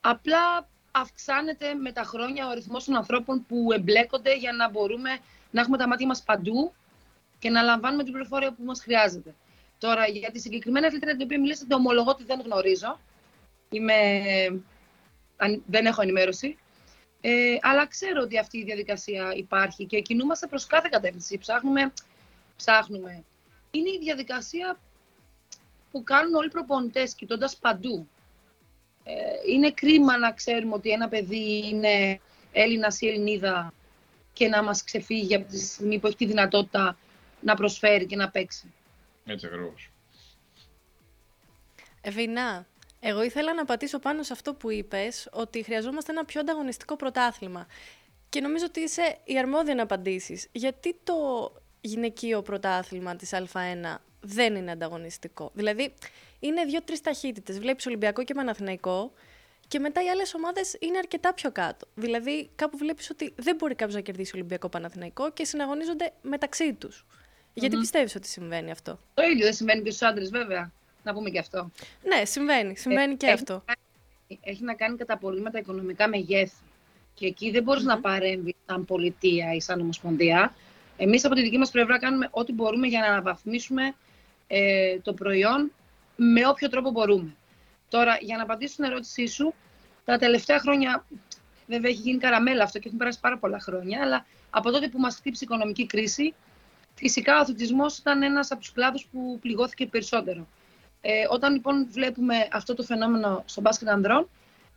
[0.00, 5.10] απλά αυξάνεται με τα χρόνια ο αριθμός των ανθρώπων που εμπλέκονται για να μπορούμε
[5.50, 6.72] να έχουμε τα μάτια μας παντού
[7.38, 9.34] και να λαμβάνουμε την πληροφορία που μας χρειάζεται.
[9.78, 13.00] Τώρα, για τη συγκεκριμένη αθλήτρια την οποία μιλήσατε, ομολογώ ότι δεν γνωρίζω.
[13.70, 13.94] Είμαι...
[15.66, 16.58] Δεν έχω ενημέρωση.
[17.20, 21.38] Ε, αλλά ξέρω ότι αυτή η διαδικασία υπάρχει και κινούμαστε προς κάθε κατεύθυνση.
[21.38, 21.92] Ψάχνουμε,
[22.56, 23.24] ψάχνουμε.
[23.70, 24.78] Είναι η διαδικασία
[25.90, 28.08] που κάνουν όλοι οι προπονητές, κοιτώντας παντού.
[29.04, 29.12] Ε,
[29.52, 32.20] είναι κρίμα να ξέρουμε ότι ένα παιδί είναι
[32.52, 33.72] Έλληνας ή Ελληνίδα
[34.32, 36.96] και να μας ξεφύγει από τη στιγμή που έχει τη δυνατότητα
[37.40, 38.72] να προσφέρει και να παίξει.
[39.26, 39.90] Έτσι ακριβώς.
[42.00, 42.66] Ευηνά,
[43.00, 47.66] εγώ ήθελα να πατήσω πάνω σε αυτό που είπες, ότι χρειαζόμαστε ένα πιο ανταγωνιστικό πρωτάθλημα.
[48.28, 50.48] Και νομίζω ότι είσαι η αρμόδια να απαντήσεις.
[50.52, 51.14] Γιατί το
[51.80, 55.50] γυναικείο πρωτάθλημα της Α1 δεν είναι ανταγωνιστικό.
[55.54, 55.94] Δηλαδή,
[56.40, 57.58] είναι δύο-τρεις ταχύτητες.
[57.58, 59.12] Βλέπεις Ολυμπιακό και Παναθηναϊκό
[59.68, 61.86] και μετά οι άλλες ομάδες είναι αρκετά πιο κάτω.
[61.94, 67.06] Δηλαδή, κάπου βλέπεις ότι δεν μπορεί κάποιος να κερδίσει Ολυμπιακό Παναθηναϊκό και συναγωνίζονται μεταξύ τους.
[67.54, 70.72] Γιατί πιστεύεις ότι συμβαίνει αυτό; Το ίδιο δεν συμβαίνει και στους άντρες, βέβαια.
[71.02, 71.70] Να πούμε και αυτό.
[72.02, 72.76] Ναι, συμβαίνει.
[72.76, 73.62] Συμβαίνει ε, και έχει αυτό.
[73.66, 73.74] Να,
[74.40, 76.56] έχει να κάνει κατά πολύ με τα οικονομικά μεγέθη.
[77.14, 80.54] Και εκεί δεν μπορείς να παρέμβεις σαν πολιτεία ή σαν ομοσπονδία.
[80.96, 83.94] Εμείς από τη δική μας πλευρά κάνουμε ό,τι μπορούμε για να αναβαθμίσουμε
[84.46, 85.72] ε, το προϊόν
[86.16, 87.34] με όποιο τρόπο μπορούμε.
[87.88, 89.54] Τώρα, για να απαντήσω στην ερώτησή σου,
[90.04, 91.04] τα τελευταία χρόνια,
[91.66, 94.98] βέβαια έχει γίνει καραμέλα αυτό και έχουν περάσει πάρα πολλά χρόνια, αλλά από τότε που
[94.98, 96.34] μας χτύπησε η οικονομική κρίση,
[96.94, 100.46] φυσικά ο αθλητισμός ήταν ένας από τους κλάδους που πληγώθηκε περισσότερο.
[101.00, 104.28] Ε, όταν λοιπόν βλέπουμε αυτό το φαινόμενο στο μπάσκετ ανδρών,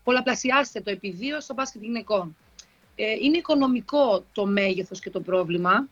[0.03, 2.35] πολλαπλασιάζεται το επιδείο στο μπάσκετ γυναικών.
[2.95, 5.87] Ε, είναι οικονομικό το μέγεθος και το πρόβλημα.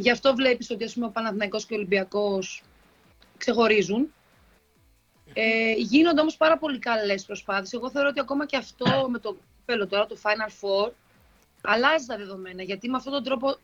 [0.00, 2.62] Γι' αυτό βλέπεις ότι ας πούμε, ο Παναθηναϊκός και ο Ολυμπιακός
[3.36, 4.12] ξεχωρίζουν.
[5.32, 7.72] Ε, γίνονται όμως πάρα πολύ καλές προσπάθειες.
[7.72, 10.90] Εγώ θεωρώ ότι ακόμα και αυτό με το κύπελο τώρα, το Final Four,
[11.62, 12.62] αλλάζει τα δεδομένα.
[12.62, 13.56] Γιατί με αυτόν τον τρόπο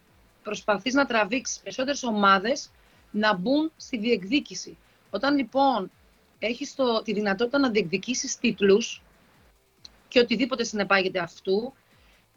[0.43, 2.71] προσπαθείς να τραβήξεις περισσότερες ομάδες
[3.11, 4.77] να μπουν στη διεκδίκηση.
[5.11, 5.91] Όταν λοιπόν
[6.39, 9.03] έχεις το, τη δυνατότητα να διεκδικήσεις τίτλους
[10.09, 11.75] και οτιδήποτε συνεπάγεται αυτού,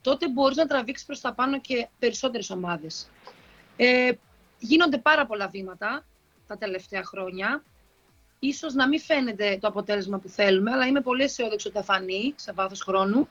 [0.02, 3.10] τότε μπορείς να τραβήξεις προς τα πάνω και περισσότερες ομάδες.
[3.82, 4.12] Ε,
[4.60, 6.06] γίνονται πάρα πολλά βήματα
[6.48, 7.64] τα τελευταία χρόνια.
[8.40, 12.34] Ίσως να μην φαίνεται το αποτέλεσμα που θέλουμε, αλλά είμαι πολύ αισιόδοξη ότι θα φανεί
[12.36, 13.28] σε βάθος χρόνου.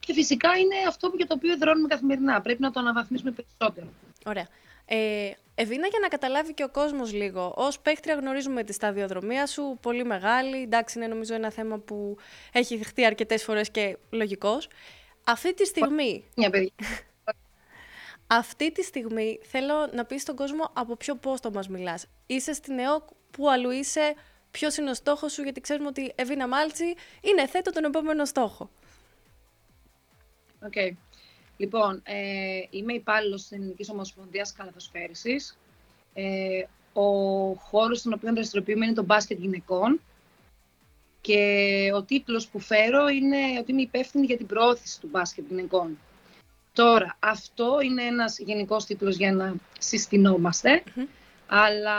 [0.00, 2.40] Και φυσικά είναι αυτό για το οποίο δρώνουμε καθημερινά.
[2.40, 3.86] Πρέπει να το αναβαθμίσουμε περισσότερο.
[4.26, 4.48] Ωραία.
[4.86, 9.78] Ε, Ευίνα, για να καταλάβει και ο κόσμος λίγο, ως παίχτρια γνωρίζουμε τη σταδιοδρομία σου,
[9.82, 12.16] πολύ μεγάλη, εντάξει είναι νομίζω ένα θέμα που
[12.52, 14.68] έχει δεχτεί αρκετές φορές και λογικός.
[15.24, 16.24] Αυτή τη στιγμή...
[16.36, 16.70] Μια παιδιά.
[18.26, 22.06] Αυτή τη στιγμή θέλω να πεις στον κόσμο από ποιο πόστο μας μιλάς.
[22.26, 24.14] Είσαι στην ΕΟΚ, που αλλού είσαι,
[24.50, 28.70] ποιος είναι ο στόχος σου, γιατί ξέρουμε ότι Εβίνα Μάλτσι είναι θέτω τον επόμενο στόχο.
[30.64, 30.72] OK.
[30.74, 30.90] Okay.
[31.56, 35.36] Λοιπόν, ε, είμαι υπάλληλος της Ελληνικής Ομοσπονδίας Καλαθοσφαίρισης.
[36.14, 37.02] Ε, ο
[37.54, 40.00] χώρος στον οποίο δραστηριοποιούμαι είναι το μπάσκετ γυναικών.
[41.20, 45.98] Και ο τίτλος που φέρω είναι ότι είμαι υπεύθυνη για την προώθηση του μπάσκετ γυναικών.
[46.74, 50.82] Τώρα, αυτό είναι ένας γενικός τίτλος για να συστηνόμαστε
[51.46, 51.98] αλλά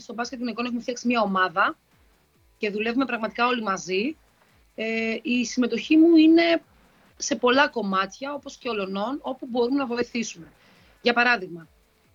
[0.00, 1.76] στο μπάσκετ γυναικών έχουμε φτιάξει μια ομάδα
[2.58, 4.16] και δουλεύουμε πραγματικά όλοι μαζί.
[4.74, 6.62] Ε, η συμμετοχή μου είναι
[7.16, 10.46] σε πολλά κομμάτια, όπως και ολονών, όπου μπορούμε να βοηθήσουμε.
[11.02, 11.68] Για παράδειγμα,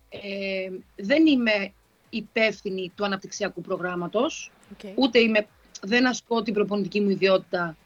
[0.08, 1.72] ε, δεν είμαι
[2.10, 4.50] υπεύθυνη του αναπτυξιακού προγράμματος,
[4.94, 5.46] ούτε είμαι,
[5.82, 7.76] δεν ασκώ την προπονητική μου ιδιότητα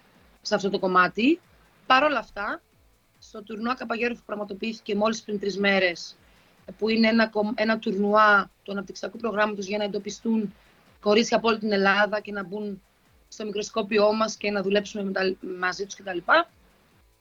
[0.42, 1.40] σε αυτό το κομμάτι.
[1.86, 2.62] Παρ' όλα αυτά,
[3.28, 6.16] στο τουρνουά Καπαγέρου που πραγματοποιήθηκε μόλις πριν τρεις μέρες,
[6.78, 10.54] που είναι ένα, ένα τουρνουά του αναπτυξιακού προγράμματος για να εντοπιστούν
[11.00, 12.82] κορίτσια από όλη την Ελλάδα και να μπουν
[13.28, 15.12] στο μικροσκόπιό μας και να δουλέψουμε
[15.60, 16.18] μαζί τους κτλ.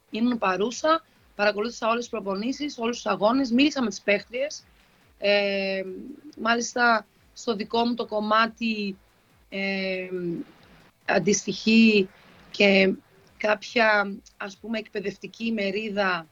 [0.09, 4.63] Ήμουν παρούσα, παρακολούθησα όλες τις προπονήσεις, όλους τους αγώνες, μίλησα με τις παίχτριες.
[5.17, 5.83] Ε,
[6.39, 8.97] μάλιστα, στο δικό μου το κομμάτι
[9.49, 10.09] ε,
[11.05, 12.09] αντιστοιχεί
[12.51, 12.93] και
[13.47, 16.27] κάποια, ας πούμε, εκπαιδευτική μερίδα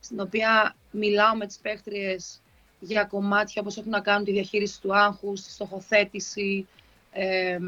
[0.00, 2.40] στην οποία μιλάω με τις παίχτριες
[2.80, 6.66] για κομμάτια όπως έχουν να κάνουν τη διαχείριση του άγχους, τη στοχοθέτηση,
[7.12, 7.58] ε,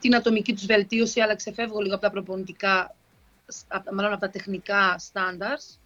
[0.00, 2.94] την ατομική τους βελτίωση, αλλά ξεφεύγω λίγο από τα προπονητικά
[3.92, 5.78] μάλλον από τα τεχνικά standards.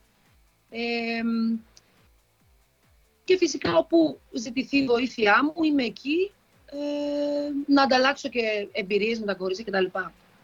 [3.24, 6.32] και φυσικά όπου ζητηθεί η βοήθειά μου, είμαι εκεί
[6.66, 9.98] ε, να ανταλλάξω και εμπειρίες με τα κορίτσια κτλ.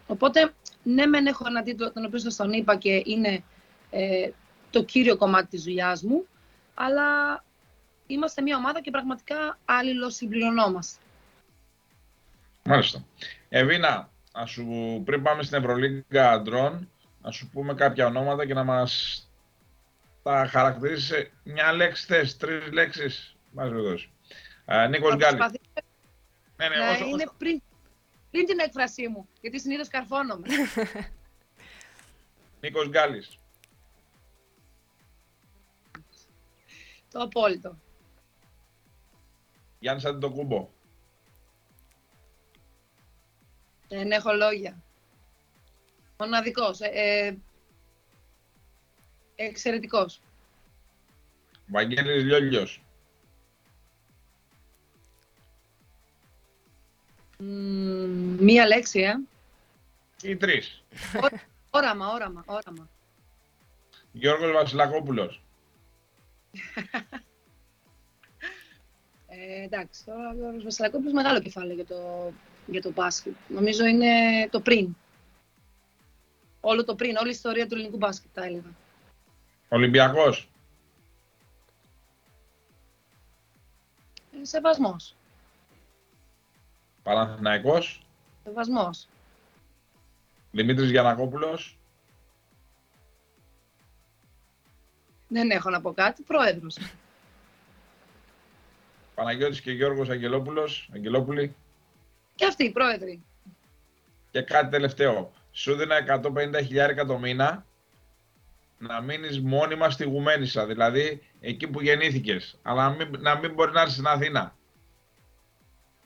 [0.07, 3.43] Οπότε, ναι, μεν έχω ένα τίτλο, τον οποίο σας τον είπα και είναι
[3.91, 4.31] ε,
[4.71, 6.27] το κύριο κομμάτι της δουλειάς μου,
[6.75, 7.05] αλλά
[8.07, 10.99] είμαστε μια ομάδα και πραγματικά αλληλοσυμπληρωνόμαστε.
[12.63, 13.05] Μάλιστα.
[13.49, 14.11] Εβίνα,
[14.47, 16.91] σου, πριν πάμε στην Ευρωλίγκα Αντρών,
[17.23, 19.23] να σου πούμε κάποια ονόματα και να μας
[20.23, 24.09] τα χαρακτηρίσει μια λέξη θες, τρεις λέξεις μας δώσεις.
[24.91, 25.47] Νίκος Γκάλης.
[26.57, 27.63] Ναι, ναι, όσο, είναι πριν,
[28.35, 30.47] πριν την έκφρασή μου, γιατί συνήθως καρφώνομαι.
[32.61, 33.39] Νίκος Γκάλης.
[37.11, 37.79] Το απόλυτο.
[39.79, 40.69] Γιάννης Αντιτοκούμπο.
[43.89, 44.83] Δεν έχω λόγια.
[46.19, 46.81] Μοναδικός.
[46.81, 47.37] Ε, ε,
[49.35, 50.21] εξαιρετικός.
[51.67, 52.84] Βαγγέλης Λιόλιος.
[58.39, 59.15] Μία λέξη, ε.
[60.29, 60.83] Ή τρεις.
[61.71, 62.89] όραμα, όραμα, όραμα.
[64.13, 65.43] Γιώργος Βασιλακόπουλος.
[69.29, 72.33] ε, εντάξει, τώρα ο Γιώργος Βασιλακόπουλος μεγάλο κεφάλαιο για το,
[72.67, 73.35] για το μπάσκετ.
[73.49, 74.09] Νομίζω είναι
[74.51, 74.97] το πριν
[76.65, 78.75] όλο το πριν, όλη η ιστορία του ελληνικού μπάσκετ, τα έλεγα.
[79.69, 80.49] Ολυμπιακός.
[84.41, 85.15] Ε, σεβασμός.
[87.05, 88.07] Παναθηναϊκός.
[88.45, 89.09] Σεβασμός.
[90.51, 91.79] Δημήτρης Γιανακόπουλος.
[95.29, 96.23] Δεν έχω να πω κάτι.
[96.23, 96.77] Πρόεδρος.
[99.15, 100.91] Παναγιώτης και Γιώργος Αγγελόπουλος.
[100.95, 101.55] Αγγελόπουλοι.
[102.35, 103.23] Και αυτοί, πρόεδροι.
[104.31, 107.67] Και κάτι τελευταίο σου δίνα 150 χιλιάρικα το μήνα
[108.79, 112.59] να μείνεις μόνιμα στη Γουμένισσα, δηλαδή εκεί που γεννήθηκες.
[112.63, 114.55] Αλλά να μην, να μην μπορεί να έρθεις στην Αθήνα.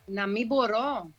[0.09, 1.11] Να μην μπορώ.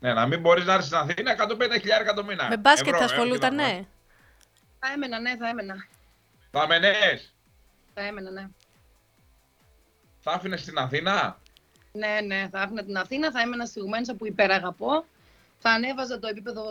[0.00, 2.48] Ναι, να μην μπορείς να έρθεις στην Αθήνα 150 χιλιάρικα το μήνα.
[2.48, 3.86] Με μπάσκετ θα ασχολούταν, ναι.
[4.78, 5.86] Θα έμενα, ναι, θα έμενα.
[6.50, 7.34] Θα έμενες;
[7.94, 8.48] Θα έμενα, ναι.
[10.20, 11.38] Θα άφηνες στην Αθήνα;
[11.92, 15.04] Ναι, ναι, θα άφηνα την Αθήνα, θα έμενα στη Γουμένισσα που υπεραγαπώ
[15.60, 16.64] θα ανέβαζα το επίπεδο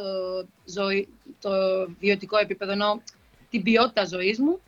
[0.66, 1.08] ζωή,
[1.42, 1.50] το
[2.00, 3.02] βιωτικό επίπεδο, ενώ
[3.50, 4.62] την ποιότητα ζωής μου.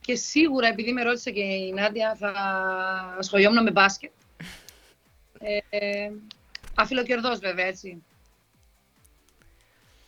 [0.00, 2.32] Και σίγουρα, επειδή με ρώτησε και η Νάντια, θα
[3.18, 4.10] ασχολιόμουν με μπάσκετ.
[5.42, 6.10] Ε,
[6.74, 8.02] αφιλοκερδός βέβαια, έτσι.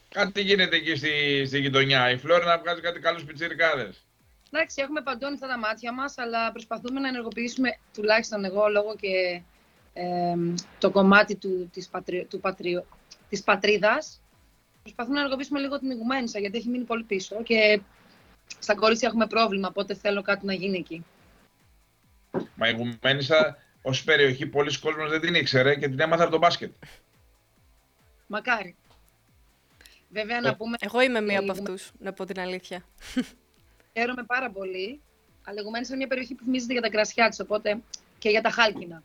[0.09, 2.11] Κάτι γίνεται εκεί στη, στη γειτονιά.
[2.11, 4.05] Η Φλόρινα βγάζει κάτι καλούς πιτσιρικάδες.
[4.53, 9.43] Εντάξει, έχουμε παντού αυτά τα μάτια μας, αλλά προσπαθούμε να ενεργοποιήσουμε, τουλάχιστον εγώ, λόγω και
[9.93, 10.35] ε,
[10.79, 12.87] το κομμάτι του, της πατρι, του πατριο,
[13.29, 14.21] της πατρίδας.
[14.83, 17.81] Προσπαθούμε να ενεργοποιήσουμε λίγο την Ιγουμένισσα, γιατί έχει μείνει πολύ πίσω και
[18.59, 21.05] στα κορίτσια έχουμε πρόβλημα, οπότε θέλω κάτι να γίνει εκεί.
[22.55, 26.39] Μα η Ιγουμένισσα ω περιοχή πολλοί κόσμος δεν την ήξερε και την έμαθα από το
[26.39, 26.73] μπάσκετ.
[28.27, 28.77] Μακάρι.
[30.09, 30.77] Βέβαια να πούμε...
[30.81, 32.85] Εγώ είμαι μία από αυτούς, να πω την αλήθεια.
[33.93, 35.01] Χαίρομαι πάρα πολύ.
[35.45, 37.79] Αλλά εγώ μένω σε μια περιοχή που θυμίζεται για τα κρασιά της, οπότε
[38.19, 39.03] και για τα χάλκινα.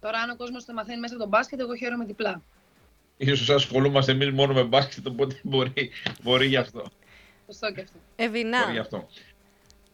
[0.00, 2.42] Τώρα, αν ο κόσμος το μαθαίνει μέσα από τον μπάσκετ, εγώ χαίρομαι διπλά.
[3.16, 5.90] Ίσως ασχολούμαστε εμείς μόνο με μπάσκετ, οπότε μπορεί,
[6.22, 6.86] μπορεί γι' αυτό.
[7.46, 7.98] Σωστό και αυτό.
[8.16, 8.60] Ευηνά.
[8.60, 9.08] Μπορεί γι' αυτό.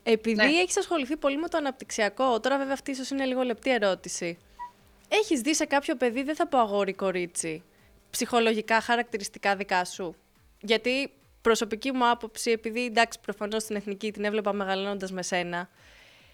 [0.02, 0.44] Επειδή ναι.
[0.44, 4.38] έχεις ασχοληθεί πολύ με το αναπτυξιακό, τώρα βέβαια αυτή ίσως είναι λίγο λεπτή ερώτηση.
[5.08, 7.62] Έχεις δει σε κάποιο παιδί, δεν θα πω αγόρι-κορίτσι,
[8.10, 10.14] ψυχολογικά χαρακτηριστικά δικά σου;
[10.60, 15.68] Γιατί προσωπική μου άποψη, επειδή εντάξει, προφανώς στην εθνική την έβλεπα μεγαλώνοντας με σένα,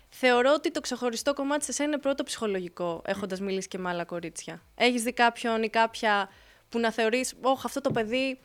[0.09, 4.05] θεωρώ ότι το ξεχωριστό κομμάτι σε σένα είναι πρώτο ψυχολογικό, έχοντας μιλήσει και με άλλα
[4.05, 4.62] κορίτσια.
[4.74, 6.29] Έχεις δει κάποιον ή κάποια
[6.68, 8.40] που να θεωρείς, Όχι, αυτό το παιδί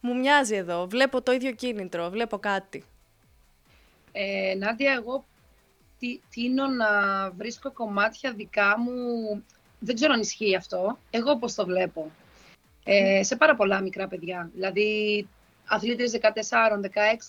[0.00, 0.86] μου μοιάζει εδώ.
[0.86, 2.84] Βλέπω το ίδιο κίνητρο, βλέπω κάτι.
[4.16, 5.24] Ε, Νάντια, εγώ
[5.98, 6.86] τι, τίνω να
[7.30, 8.92] βρίσκω κομμάτια δικά μου.
[9.78, 10.98] Δεν ξέρω αν ισχύει αυτό.
[11.10, 12.10] Εγώ πώς το βλέπω.
[12.84, 14.50] Ε, σε πάρα πολλά μικρά παιδιά.
[14.54, 15.28] Δηλαδή,
[15.66, 16.88] αθλήτες 14, 16,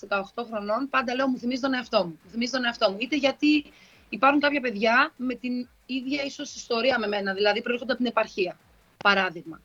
[0.10, 2.19] 18 χρονών, πάντα λέω μου θυμίζει τον εαυτό μου.
[2.24, 2.98] Μου θυμίζει τον εαυτό μου.
[3.00, 3.65] Είτε γιατί
[4.10, 8.58] υπάρχουν κάποια παιδιά με την ίδια ίσως ιστορία με μένα, δηλαδή προέρχονται από την επαρχία,
[9.04, 9.62] παράδειγμα.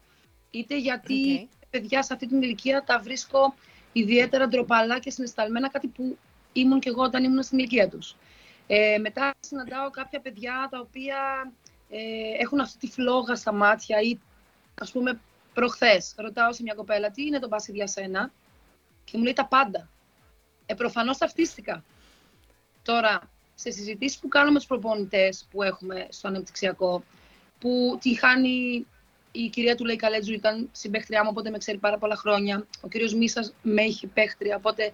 [0.51, 3.55] Είτε γιατί παιδιά σε αυτή την ηλικία τα βρίσκω
[3.93, 6.19] ιδιαίτερα ντροπαλά και συναισθαλμένα, κάτι που
[6.53, 8.17] ήμουν και εγώ όταν ήμουν στην ηλικία τους.
[8.67, 11.53] Ε, μετά συναντάω κάποια παιδιά τα οποία
[11.91, 11.99] ε,
[12.39, 14.19] έχουν αυτή τη φλόγα στα μάτια ή
[14.81, 15.21] ας πούμε
[15.55, 18.33] προχθές ρωτάω σε μια κοπέλα τι είναι το μπάσκετ για σένα;
[19.05, 19.89] Και μου λέει τα πάντα.
[20.67, 21.85] Ε, προφανώς ταυτίστηκα.
[22.83, 27.05] Τώρα, σε συζητήσεις που κάνω με τους προπονητές που έχουμε στο ανεπτυξιακό,
[27.59, 28.87] που τη χάνει
[29.33, 32.67] η κυρία του Καλέτζου ήταν συμπαίχτριά μου, οπότε με ξέρει πάρα πολλά χρόνια.
[32.81, 34.93] Ο κύριος Μίσας με έχει παίχτρια, οπότε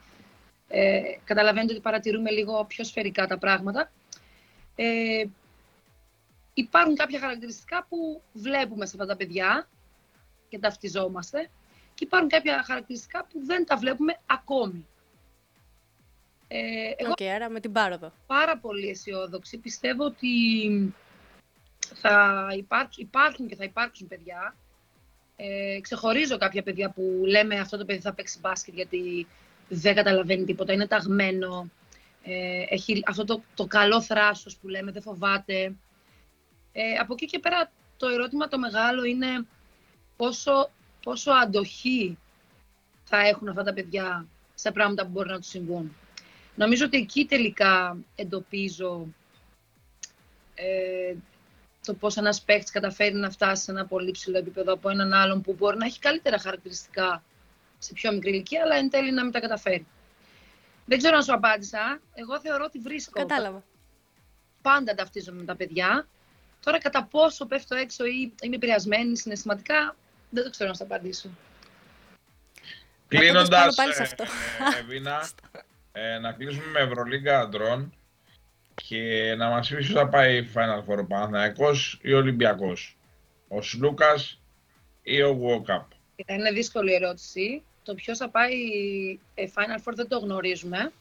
[0.68, 3.90] ε, καταλαβαίνετε ότι παρατηρούμε λίγο πιο σφαιρικά τα πράγματα.
[4.74, 5.24] Ε,
[6.54, 9.68] υπάρχουν κάποια χαρακτηριστικά που βλέπουμε σε αυτά τα παιδιά
[10.48, 11.50] και ταυτιζόμαστε
[11.94, 14.86] και υπάρχουν κάποια χαρακτηριστικά που δεν τα βλέπουμε ακόμη.
[16.48, 18.12] Ε, εγώ okay, άρα με την πάροδο.
[18.26, 19.58] Πάρα πολύ αισιόδοξη.
[19.58, 20.26] Πιστεύω ότι
[21.94, 24.56] θα υπάρξουν, υπάρχουν και θα υπάρξουν παιδιά.
[25.36, 29.26] Ε, ξεχωρίζω κάποια παιδιά που λέμε αυτό το παιδί θα παίξει μπάσκετ γιατί
[29.68, 31.70] δεν καταλαβαίνει τίποτα, είναι ταγμένο,
[32.22, 35.74] ε, έχει αυτό το, το καλό θράσος που λέμε, δεν φοβάται.
[36.72, 39.46] Ε, από εκεί και πέρα το ερώτημα το μεγάλο είναι
[40.16, 40.70] πόσο,
[41.02, 42.18] πόσο αντοχή
[43.04, 45.96] θα έχουν αυτά τα παιδιά σε πράγματα που μπορεί να τους συμβούν.
[46.54, 49.06] Νομίζω ότι εκεί τελικά εντοπίζω
[50.54, 51.14] ε,
[51.86, 55.40] το πώς ένας παίχτης καταφέρει να φτάσει σε ένα πολύ ψηλό επίπεδο από έναν άλλον
[55.40, 57.22] που μπορεί να έχει καλύτερα χαρακτηριστικά
[57.86, 59.86] σε πιο μικρή ηλικία, αλλά εν τέλει να μην τα καταφέρει.
[60.84, 62.00] Δεν ξέρω αν σου απάντησα.
[62.14, 63.20] Εγώ θεωρώ ότι βρίσκω.
[63.20, 63.64] Κατάλαβα.
[64.62, 66.06] Πάντα ταυτίζομαι με τα παιδιά.
[66.64, 69.96] Τώρα, κατά πόσο πέφτω έξω ή είμαι επηρεασμένη συναισθηματικά,
[70.30, 71.28] δεν το ξέρω να σου απαντήσω.
[73.08, 73.76] Κλείνοντας,
[75.92, 77.94] ε, ε, να κλείσουμε με Ευρωλίγκα Αντρών
[78.74, 82.96] και να μας πεις θα πάει Final Four ο Παναθηναϊκός ή ο Ολυμπιακός,
[83.48, 84.40] ο Σλούκας
[85.02, 85.84] ή ο Walkup.
[86.26, 87.62] Είναι δύσκολη ερώτηση.
[87.86, 88.54] Το ποιος θα πάει
[89.34, 90.92] ε, Final Four δεν το γνωρίζουμε.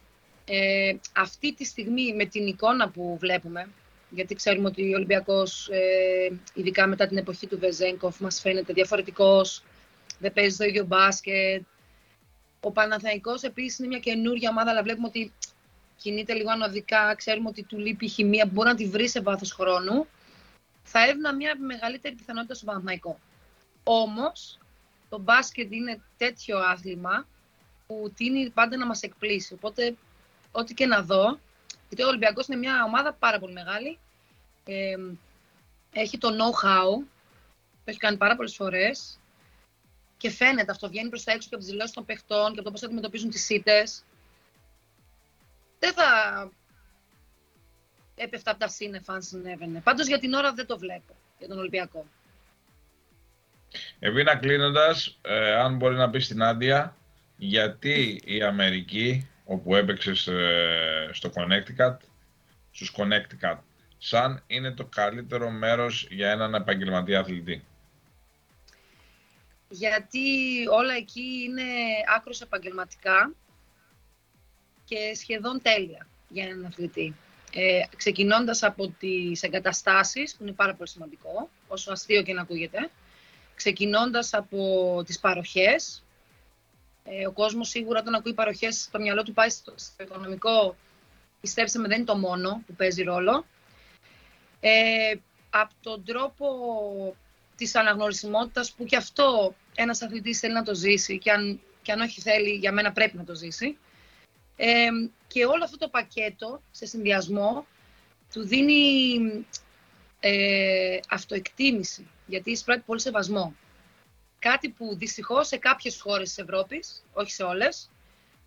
[0.46, 3.70] Ε, αυτή τη στιγμή με την εικόνα που βλέπουμε,
[4.10, 9.64] γιατί ξέρουμε ότι ο Ολυμπιακός, ε, ειδικά μετά την εποχή του Βεζέγκοφ, μας φαίνεται διαφορετικός,
[10.20, 11.64] δεν παίζει το ίδιο μπάσκετ.
[12.60, 15.32] Ο Παναθηναϊκός επίσης είναι μια καινούργια ομάδα, αλλά βλέπουμε ότι
[15.98, 19.22] κινείται λίγο ανωδικά, ξέρουμε ότι του λείπει η χημεία που μπορεί να τη βρει σε
[19.22, 20.08] βάθος χρόνου.
[20.84, 23.20] Θα έδινα μια μεγαλύτερη πιθανότητα στον Παναθηναϊκό.
[23.84, 24.60] Όμως,
[25.16, 27.28] το μπάσκετ είναι τέτοιο άθλημα
[27.88, 29.54] που τίνει πάντα να μας εκπλήσει.
[29.54, 29.96] Οπότε,
[30.52, 31.40] ό,τι και να δω,
[31.88, 33.98] γιατί ο Ολυμπιακός είναι μια ομάδα πάρα πολύ μεγάλη,
[34.66, 34.96] ε,
[35.94, 37.04] έχει το know-how,
[37.60, 39.20] το έχει κάνει πάρα πολλές φορές
[40.18, 42.64] και φαίνεται αυτό, βγαίνει προς τα έξω και από τις δηλώσεις των παιχτών και από
[42.64, 44.04] το πώς αντιμετωπίζουν τις σίτες.
[45.80, 46.06] Δεν θα
[48.16, 49.80] έπεφτα από τα σύννεφα αν συνέβαινε.
[49.80, 52.06] Πάντως για την ώρα δεν το βλέπω, για τον Ολυμπιακό.
[54.06, 56.96] Εβίνα κλείνοντας, ε, αν μπορεί να πεις στην Άντια,
[57.38, 60.30] γιατί η Αμερική, όπου έπαιξες
[61.12, 61.98] στο Connecticut,
[62.72, 63.58] στους Connecticut,
[63.98, 67.66] σαν είναι το καλύτερο μέρος για έναν επαγγελματία αθλητή;
[69.70, 70.28] Γιατί
[70.72, 71.64] όλα εκεί είναι
[72.16, 73.34] άκρως επαγγελματικά
[74.86, 77.16] και σχεδόν τέλεια για έναν αθλητή.
[77.54, 82.90] Ε, ξεκινώντας από τις εγκαταστάσεις, που είναι πάρα πολύ σημαντικό, όσο αστείο και να ακούγεται,
[83.56, 86.04] ξεκινώντας από τις παροχές.
[87.04, 90.76] Ε, ο κόσμος σίγουρα όταν ακούει παροχές, το μυαλό του πάει στο, οικονομικό,
[91.42, 93.46] πιστέψτε με δεν είναι το μόνο που παίζει ρόλο.
[94.60, 95.14] Ε,
[95.50, 96.48] από τον τρόπο
[97.56, 102.02] της αναγνωρισιμότητας που και αυτό ένας αθλητής θέλει να το ζήσει και αν, και αν
[102.02, 103.78] όχι θέλει, για μένα πρέπει να το ζήσει.
[104.56, 104.88] Ε,
[105.28, 107.66] και όλο αυτό το πακέτο σε συνδυασμό
[108.34, 109.46] του δίνει
[110.20, 113.56] ε, αυτοεκτίμηση, γιατί εισπράττει πολύ σεβασμό.
[114.40, 117.90] Κάτι που δυστυχώς σε κάποιες χώρες της Ευρώπης, όχι σε όλες,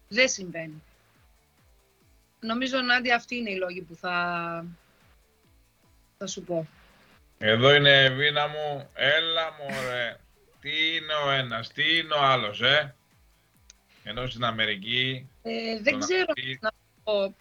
[0.08, 0.82] δεν συμβαίνει.
[2.40, 4.64] Νομίζω, Νάντια, αυτή είναι η λόγη που θα,
[6.18, 6.66] θα σου πω.
[7.38, 8.90] Εδώ είναι η Βίνα μου.
[8.94, 10.16] Έλα μωρέ.
[10.60, 12.94] τι είναι ο ένας, τι είναι ο άλλος, ε;
[14.02, 15.28] Ενώ στην Αμερική...
[15.42, 16.70] Ε, δεν ξέρω να
[17.04, 17.34] πω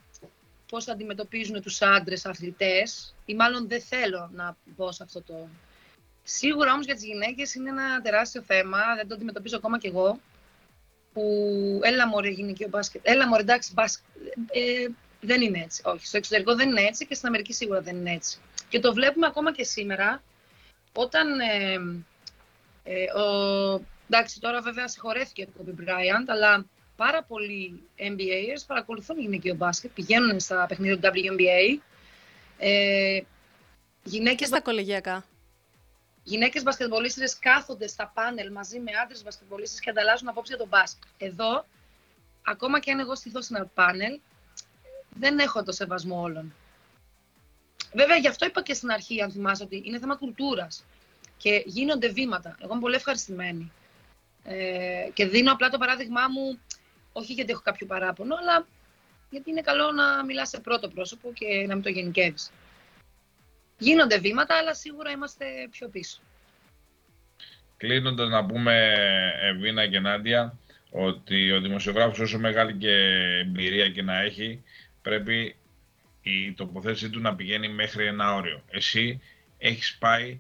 [0.70, 5.48] πώς αντιμετωπίζουν τους άντρες αθλητές ή μάλλον δεν θέλω να πω σε αυτό το...
[6.30, 10.20] Σίγουρα όμως για τις γυναίκες είναι ένα τεράστιο θέμα, δεν το αντιμετωπίζω ακόμα κι εγώ,
[11.14, 11.24] που
[11.84, 14.06] έλα μωρέ γυναικείο μπάσκετ, έλα μωρέ εντάξει μπάσκετ,
[14.52, 14.88] ε,
[15.22, 15.82] δεν είναι έτσι.
[15.86, 18.38] Όχι, στο εξωτερικό δεν είναι έτσι και στην Αμερική σίγουρα δεν είναι έτσι.
[18.70, 20.24] Και το βλέπουμε ακόμα και σήμερα,
[20.94, 21.74] όταν ε,
[22.84, 29.56] ε, ο, εντάξει τώρα βέβαια συγχωρέθηκε ο Kobe Bryant, αλλά πάρα πολλοί NBAers παρακολουθούν γυναικείο
[29.56, 31.80] μπάσκετ, πηγαίνουν στα παιχνίδια του WNBA.
[32.58, 33.20] Ε,
[34.04, 34.40] γυναίκες...
[34.40, 35.26] Και στα κολεγιακά.
[36.28, 41.10] Γυναίκες μπασκετμπολίστρες κάθονται στα πάνελ μαζί με άντρες μπασκετμπολίστρες και ανταλλάσσουν απόψη για τον μπάσκετ.
[41.18, 41.66] Εδώ,
[42.44, 44.20] ακόμα και αν εγώ στηθώ σε ένα πάνελ,
[45.10, 46.54] δεν έχω το σεβασμό όλων.
[47.94, 50.86] Βέβαια, γι' αυτό είπα και στην αρχή, αν θυμάσαι, ότι είναι θέμα κουλτούρας.
[51.38, 52.58] Και γίνονται βήματα.
[52.62, 53.72] Εγώ είμαι πολύ ευχαριστημένη.
[54.44, 56.60] Ε, και δίνω απλά το παράδειγμά μου
[57.12, 58.68] όχι γιατί έχω κάποιο παράπονο, αλλά
[59.30, 62.52] γιατί είναι καλό να μιλάς σε πρώτο πρόσωπο και να μην το γενικεύεις.
[63.78, 66.20] Γίνονται βήματα, αλλά σίγουρα είμαστε πιο πίσω.
[67.78, 68.94] Κλείνοντας να πούμε,
[69.42, 70.58] Εβίνα και Νάντια,
[70.90, 72.94] ότι ο δημοσιογράφος όσο μεγάλη και
[73.40, 74.64] εμπειρία και να έχει,
[75.02, 75.56] πρέπει
[76.22, 78.64] η τοποθέτησή του να πηγαίνει μέχρι ένα όριο.
[78.70, 79.22] Εσύ
[79.58, 80.40] έχεις πάει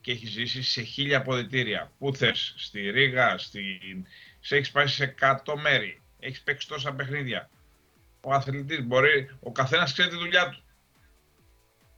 [0.00, 1.92] και έχεις ζήσει σε χίλια αποδητήρια.
[1.98, 4.06] Πού θες, στη Ρήγα, στην
[4.40, 7.50] σε έχεις πάει σε 100 μέρη, έχεις παίξει τόσα παιχνίδια.
[8.20, 10.62] Ο αθλητής μπορεί, ο καθένας ξέρει τη δουλειά του.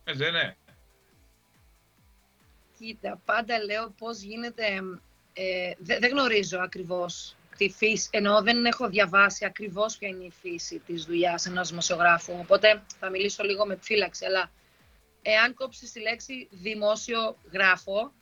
[0.09, 0.57] Έτσι δεν είναι.
[2.79, 4.65] Κοίτα, πάντα λέω πώς γίνεται,
[5.33, 10.79] ε, δεν γνωρίζω ακριβώς τη φύση, ενώ δεν έχω διαβάσει ακριβώς ποια είναι η φύση
[10.79, 14.51] της δουλειάς ενός δημοσιογράφου, οπότε θα μιλήσω λίγο με φύλαξη, αλλά
[15.23, 18.13] εάν κόψεις τη λέξη δημόσιο γράφο,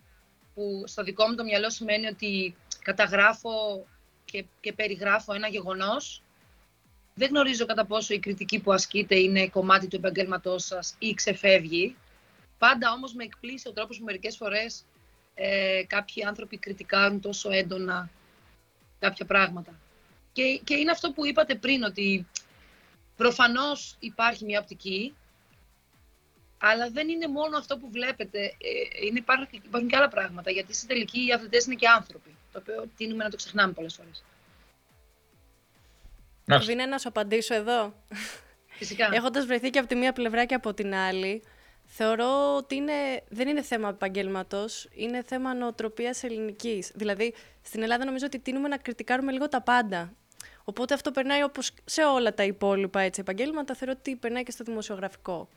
[0.55, 3.87] που στο δικό μου το μυαλό σημαίνει ότι καταγράφω
[4.25, 6.23] και, και περιγράφω ένα γεγονός.
[7.19, 11.97] Δεν γνωρίζω κατά πόσο η κριτική που ασκείται είναι κομμάτι του επαγγέλματός σας ή ξεφεύγει.
[12.59, 14.85] Πάντα όμως με εκπλήσει ο τρόπος που μερικές φορές
[15.35, 18.11] ε, κάποιοι άνθρωποι κριτικάρουν τόσο έντονα
[18.99, 19.79] κάποια πράγματα.
[20.33, 22.27] Και, και είναι αυτό που είπατε πριν, ότι
[23.17, 25.15] προφανώς υπάρχει μια οπτική,
[26.59, 28.39] αλλά δεν είναι μόνο αυτό που βλέπετε.
[28.45, 32.35] Ε, είναι, υπάρχουν, υπάρχουν και άλλα πράγματα, γιατί στην τελική οι αθλητές είναι και άνθρωποι
[32.53, 34.25] το οποίο τίνουμε να το ξεχνάμε πολλές φορές.
[36.47, 37.95] Βίνε, να σου απαντήσω εδώ.
[38.67, 39.09] Φυσικά.
[39.17, 41.43] Έχοντας βρεθεί και από τη μία πλευρά και από την άλλη,
[41.85, 42.93] θεωρώ ότι είναι,
[43.29, 46.93] δεν είναι θέμα επαγγέλματος, είναι θέμα νοοτροπίας ελληνικής.
[46.95, 50.13] Δηλαδή, στην Ελλάδα νομίζω ότι τίνουμε να κριτικάρουμε λίγο τα πάντα.
[50.65, 54.65] Οπότε αυτό περνάει όπως σε όλα τα υπόλοιπα έτσι, επαγγέλματα, θεωρώ ότι περνάει και στο
[54.65, 55.49] δημοσιογραφικό.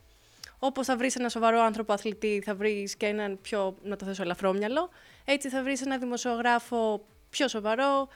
[0.59, 4.21] Όπως θα βρεις ένα σοβαρό άνθρωπο αθλητή, θα βρεις και έναν πιο, να το θέσω,
[4.21, 4.89] ελαφρόμυαλο.
[5.25, 8.07] Έτσι θα βρεις ένα δημοσιογράφο πιο σοβαρό,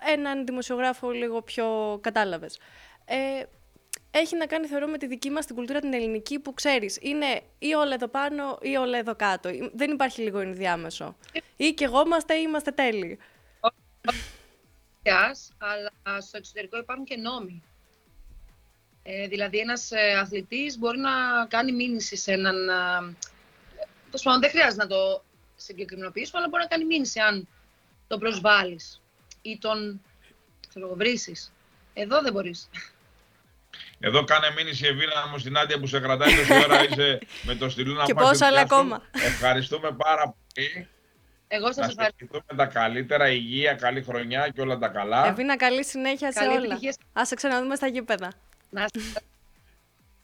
[0.00, 2.58] έναν δημοσιογράφο λίγο πιο κατάλαβες.
[3.04, 3.42] Ε,
[4.10, 7.42] έχει να κάνει, θεωρώ, με τη δική μας την κουλτούρα την ελληνική που ξέρεις, είναι
[7.58, 9.50] ή όλα εδώ πάνω ή όλα εδώ κάτω.
[9.72, 11.16] Δεν υπάρχει λίγο ενδιάμεσο.
[11.56, 13.18] Ή και εγώ είμαστε ή είμαστε τέλειοι.
[15.58, 17.62] αλλά στο εξωτερικό υπάρχουν και νόμοι.
[19.02, 21.10] Ε, δηλαδή, ένας ε, αθλητής μπορεί να
[21.48, 22.68] κάνει μήνυση σε έναν...
[22.68, 23.16] Ε,
[24.10, 25.22] Τόσο δεν χρειάζεται να το
[25.56, 27.48] συγκεκριμενοποιήσουμε, αλλά μπορεί να κάνει μήνυση αν
[28.06, 28.99] τον προσβάλλεις
[29.42, 30.00] ή τον
[30.96, 31.52] βρίσεις.
[31.94, 32.68] Εδώ δεν μπορείς.
[34.00, 37.68] Εδώ κάνε μήνυση Εβίνα μου στην Άντια που σε κρατάει τόση ώρα είσαι με το
[37.68, 39.02] στυλού να Και πόσα άλλα ακόμα.
[39.12, 40.22] Ευχαριστούμε πάρα
[40.54, 40.88] πολύ.
[41.48, 42.42] Εγώ σας ευχαριστώ.
[42.56, 45.26] τα καλύτερα, υγεία, καλή χρονιά και όλα τα καλά.
[45.26, 46.78] Εβίνα, καλή συνέχεια σε όλα.
[47.12, 48.32] Ας σε ξαναδούμε στα γήπεδα.
[48.70, 48.86] Να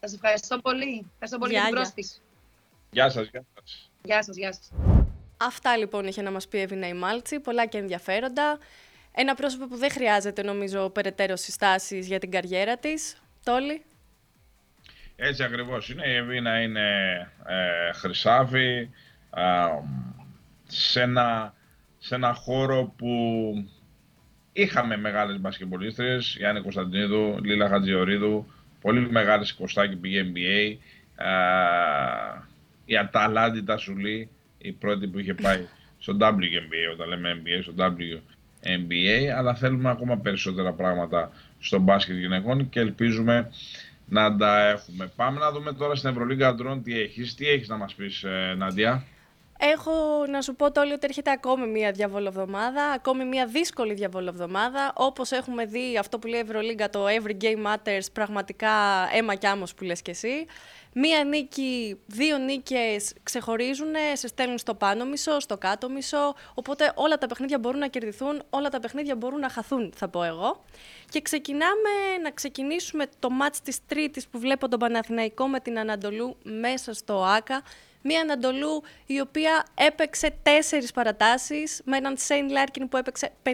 [0.00, 1.06] σας ευχαριστώ πολύ.
[1.12, 2.20] Ευχαριστώ πολύ για την πρόσκληση.
[2.90, 3.90] Γεια σας, γεια σας.
[4.02, 4.70] Γεια σας, γεια σας.
[5.36, 8.58] Αυτά λοιπόν είχε να μας πει η Εύηνα η Μάλτσι, πολλά και ενδιαφέροντα.
[9.18, 13.16] Ένα πρόσωπο που δεν χρειάζεται νομίζω περαιτέρω συστάσεις για την καριέρα της.
[13.44, 13.82] Τόλι.
[15.16, 16.08] Έτσι ακριβώς είναι.
[16.08, 16.88] Η Εύηνα είναι
[17.46, 18.90] ε, χρυσάβη
[20.66, 21.54] σε, ένα,
[21.98, 23.08] σε ένα χώρο που
[24.52, 28.46] είχαμε μεγάλες μπασκεμπολίστρες, Γιάννη Κωνσταντινίδου, Λίλα Χατζιορίδου,
[28.80, 30.76] πολύ μεγάλες Κωστάκη πήγε NBA,
[32.84, 35.66] η Αταλάντη Τασουλή, η πρώτη που είχε πάει
[36.04, 38.20] στο WNBA, όταν λέμε NBA, στο WNBA,
[38.66, 43.50] NBA, αλλά θέλουμε ακόμα περισσότερα πράγματα στο μπάσκετ γυναικών και ελπίζουμε
[44.08, 45.12] να τα έχουμε.
[45.16, 47.34] Πάμε να δούμε τώρα στην Ευρωλίγκα Αντρών τι έχεις.
[47.34, 49.04] Τι έχεις να μας πεις, ε, Νάντια;
[49.58, 54.92] Έχω να σου πω όλοι ότι έρχεται ακόμη μία διαβολοβδομάδα, ακόμη μία δύσκολη διαβολοβδομάδα.
[54.96, 58.70] Όπως έχουμε δει αυτό που λέει η Ευρωλίγκα, το Every Game Matters, πραγματικά
[59.12, 60.46] αίμα κι άμμος που λες κι εσύ.
[60.98, 67.18] Μία νίκη, δύο νίκες ξεχωρίζουν, σε στέλνουν στο πάνω μισό, στο κάτω μισό, οπότε όλα
[67.18, 70.64] τα παιχνίδια μπορούν να κερδιθούν, όλα τα παιχνίδια μπορούν να χαθούν, θα πω εγώ.
[71.08, 71.90] Και ξεκινάμε
[72.22, 77.24] να ξεκινήσουμε το μάτς της Τρίτης που βλέπω τον Παναθηναϊκό με την Ανατολού μέσα στο
[77.24, 77.62] ΆΚΑ.
[78.02, 83.48] Μία Αναντολού η οποία έπαιξε τέσσερις παρατάσεις με έναν Σέιν Λάρκιν που έπαιξε 53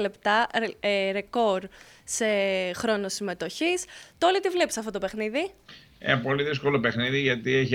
[0.00, 0.46] λεπτά
[0.80, 1.62] ε, ρεκόρ
[2.04, 2.26] σε
[2.74, 3.84] χρόνο συμμετοχής.
[4.18, 5.50] Τώρα τι βλέπεις αυτό το παιχνίδι;
[5.98, 7.74] Ε, πολύ δύσκολο παιχνίδι γιατί έχει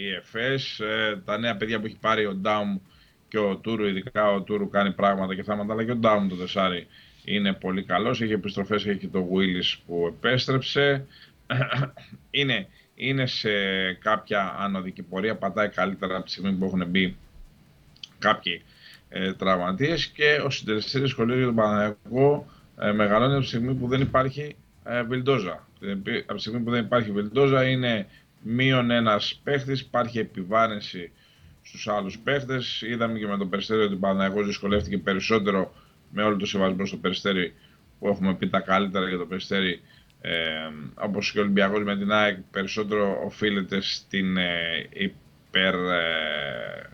[0.00, 2.78] η ΕΦΕΣ, ε, τα νέα παιδιά που έχει πάρει ο Ντάουμ
[3.28, 6.34] και ο Τούρου, ειδικά ο Τούρου κάνει πράγματα και θέματα, αλλά και ο Ντάουμ το
[6.34, 6.86] τεσσάρι
[7.24, 8.20] είναι πολύ καλός.
[8.20, 11.06] Έχει επιστροφές, έχει και το Γουίλις που επέστρεψε.
[12.30, 12.68] είναι,
[13.00, 13.50] είναι σε
[13.92, 17.16] κάποια ανωδική πορεία, πατάει καλύτερα από τη στιγμή που έχουν μπει
[18.18, 18.62] κάποιοι
[19.08, 22.46] ε, τραυματίες και ο συντελεστής σχολείο για τον Παναγιακό
[22.78, 25.66] ε, μεγαλώνει από τη στιγμή που δεν υπάρχει ε, Βιλντόζα.
[26.26, 28.06] Από τη στιγμή που δεν υπάρχει Βιλντόζα είναι
[28.42, 31.10] μείον ένας παίχτης, υπάρχει επιβάρυνση
[31.62, 32.82] στους άλλους παίχτες.
[32.82, 35.72] Είδαμε και με τον Περιστέριο ότι ο Παναγιώ δυσκολεύτηκε περισσότερο
[36.12, 37.54] με όλο το σεβασμό στο Περιστέρι
[37.98, 39.80] που έχουμε πει τα καλύτερα για το Περιστέρι.
[40.20, 40.32] Ε,
[40.94, 45.74] Όπως και ο Ολυμπιακός με την ΑΕΚ, περισσότερο οφείλεται στην ε, υπερ.
[45.74, 46.88] Ε,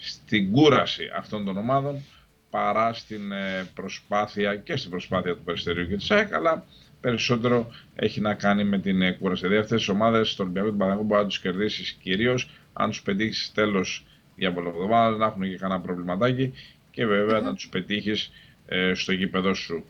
[0.00, 2.02] στην κούραση αυτών των ομάδων
[2.50, 6.64] παρά στην ε, προσπάθεια και στην προσπάθεια του Περιστερίου και της ΑΕΚ, αλλά
[7.00, 9.40] περισσότερο έχει να κάνει με την ε, κούραση.
[9.40, 13.02] Δηλαδή αυτές τις ομάδες στον Ολυμπιακό του Παναγού μπορεί να του κερδίσεις κυρίως αν τους
[13.02, 14.04] πετύχεις τέλος
[14.36, 16.52] διαβολοβδομάδα, να έχουν και κανένα προβληματάκι
[16.90, 18.30] και βεβαια να τους πετύχεις
[18.66, 19.84] ε, στο γήπεδο σου.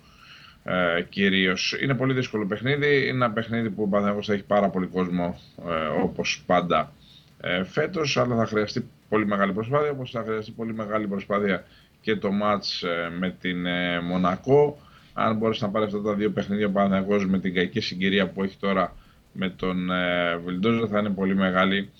[0.65, 1.77] Ε, κυρίως.
[1.83, 3.01] Είναι πολύ δύσκολο παιχνίδι.
[3.01, 6.93] Είναι ένα παιχνίδι που ο Παναγό θα έχει πάρα πολύ κόσμο ε, όπως πάντα
[7.41, 9.91] ε, φέτος, αλλά θα χρειαστεί πολύ μεγάλη προσπάθεια.
[9.91, 11.65] Όπως θα χρειαστεί πολύ μεγάλη προσπάθεια
[12.01, 14.79] και το match ε, με την ε, Μονακό
[15.13, 18.43] αν μπορέσει να πάρει αυτά τα δύο παιχνίδια ο Παναθηναϊκός με την κακή συγκυρία που
[18.43, 18.97] έχει τώρα
[19.33, 21.91] με τον ε, Βιλντόζα θα είναι πολύ μεγάλη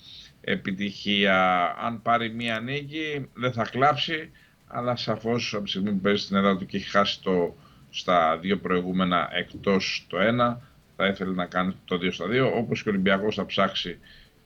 [0.41, 1.63] επιτυχία.
[1.81, 4.31] Αν πάρει μία νίκη δεν θα κλάψει,
[4.67, 7.55] αλλά σαφώς από τη στιγμή που παίζει στην έδρα του και έχει χάσει το,
[7.91, 10.61] στα δύο προηγούμενα εκτός το ένα,
[10.95, 13.99] θα ήθελε να κάνει το 2 στα 2, όπως και ο Ολυμπιακός θα ψάξει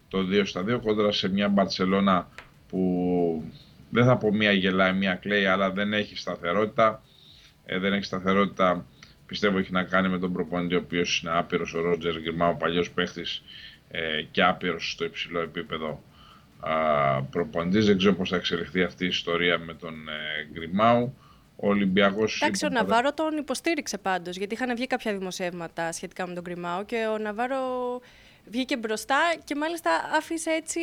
[0.07, 2.29] το 2 στα 2 κόντρα σε μια Μπαρτσελώνα
[2.69, 3.51] που
[3.89, 7.01] δεν θα πω μία γελάει, μία κλαίει, αλλά δεν έχει σταθερότητα
[7.65, 8.85] ε, δεν έχει σταθερότητα.
[9.25, 12.57] Πιστεύω έχει να κάνει με τον προπονητή, ο οποίος είναι άπειρος ο Ρότζερ Γκριμάου, ο
[12.57, 13.43] παλιός παίχτης
[13.91, 16.03] ε, και άπειρος στο υψηλό επίπεδο
[17.29, 17.85] προπονητής.
[17.85, 21.17] Δεν ξέρω πώς θα εξελιχθεί αυτή η ιστορία με τον ε, Γκριμάου.
[21.56, 22.41] Ο Ολυμπιακός.
[22.41, 26.86] Εντάξει, ο Ναβάρο τον υποστήριξε πάντως, γιατί είχαν βγει κάποια δημοσιεύματα σχετικά με τον Γκριμάου
[26.86, 27.60] και ο Ναβάρο
[28.45, 30.80] βγήκε μπροστά και μάλιστα άφησε έτσι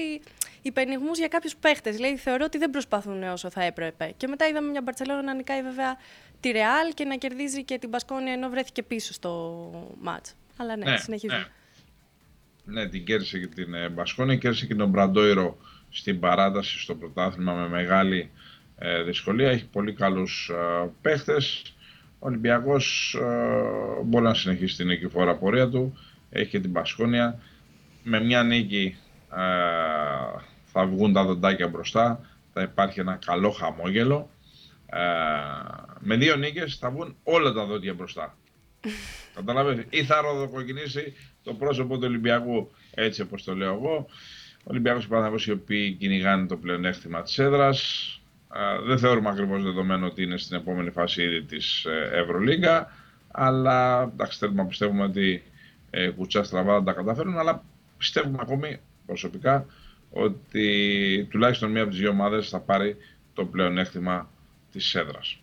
[0.62, 1.98] υπενιγμούς για κάποιους παίχτες.
[1.98, 4.12] Λέει, θεωρώ ότι δεν προσπαθούν όσο θα έπρεπε.
[4.16, 5.96] Και μετά είδαμε μια Μπαρσελόνα να νικάει βέβαια
[6.40, 10.34] τη Ρεάλ και να κερδίζει και την Πασκόνια ενώ βρέθηκε πίσω στο μάτς.
[10.56, 11.50] Αλλά ναι, ναι συνεχίζουμε.
[12.64, 12.80] Ναι.
[12.80, 12.88] ναι.
[12.88, 15.56] την κέρδισε και την ε, Μπασκόνια, κέρδισε και τον Μπραντόιρο
[15.90, 18.28] στην παράταση στο πρωτάθλημα με μεγάλη ε,
[19.04, 19.50] δυσκολία.
[19.50, 21.62] Έχει πολύ καλούς ε, παίχτες.
[22.18, 25.98] Ο Ολυμπιακός ε, μπορεί να συνεχίσει την εκειφόρα πορεία του.
[26.30, 27.38] Έχει και την Πασκόνια.
[28.02, 28.96] Με μια νίκη
[29.32, 32.20] ε, θα βγουν τα δοντάκια μπροστά.
[32.52, 34.30] Θα υπάρχει ένα καλό χαμόγελο.
[34.86, 34.98] Ε,
[35.98, 38.36] με δύο νίκες θα βγουν όλα τα δόντια μπροστά.
[39.34, 39.86] Καταλαβαίνετε.
[39.90, 44.06] Ή θα ροδοκοκινήσει το πρόσωπο του Ολυμπιακού, έτσι όπως το λέω εγώ.
[44.58, 48.21] Ο Ολυμπιακός και οι οποίοι κυνηγάνε το πλεονέκτημα της έδρας.
[48.54, 52.92] Ε, δεν θεωρούμε ακριβώς δεδομένο ότι είναι στην επόμενη φάση ήδη της ε, Ευρωλίγκα.
[53.30, 55.42] Αλλά εντάξει, θέλουμε να πιστεύουμε ότι
[55.90, 57.38] ε, κουτσά στραβά δεν τα καταφέρουν.
[57.38, 57.64] Αλλά
[57.98, 59.66] πιστεύουμε ακόμη προσωπικά
[60.10, 62.96] ότι τουλάχιστον μία από τις δύο ομάδες θα πάρει
[63.34, 64.30] το πλεονέκτημα
[64.72, 65.38] της έδρας.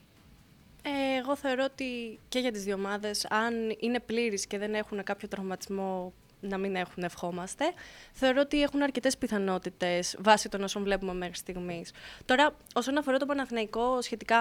[0.82, 5.03] Ε, εγώ θεωρώ ότι και για τις δύο ομάδες, αν είναι πλήρεις και δεν έχουν
[5.03, 7.66] κάποιο τραυματισμό να μην έχουν ευχόμαστε.
[8.14, 11.92] Θεωρώ ότι έχουν αρκετές πιθανότητες βάσει των όσων βλέπουμε μέχρι στιγμής.
[12.26, 14.38] Τώρα, όσον αφορά το Παναθηναϊκό σχετικά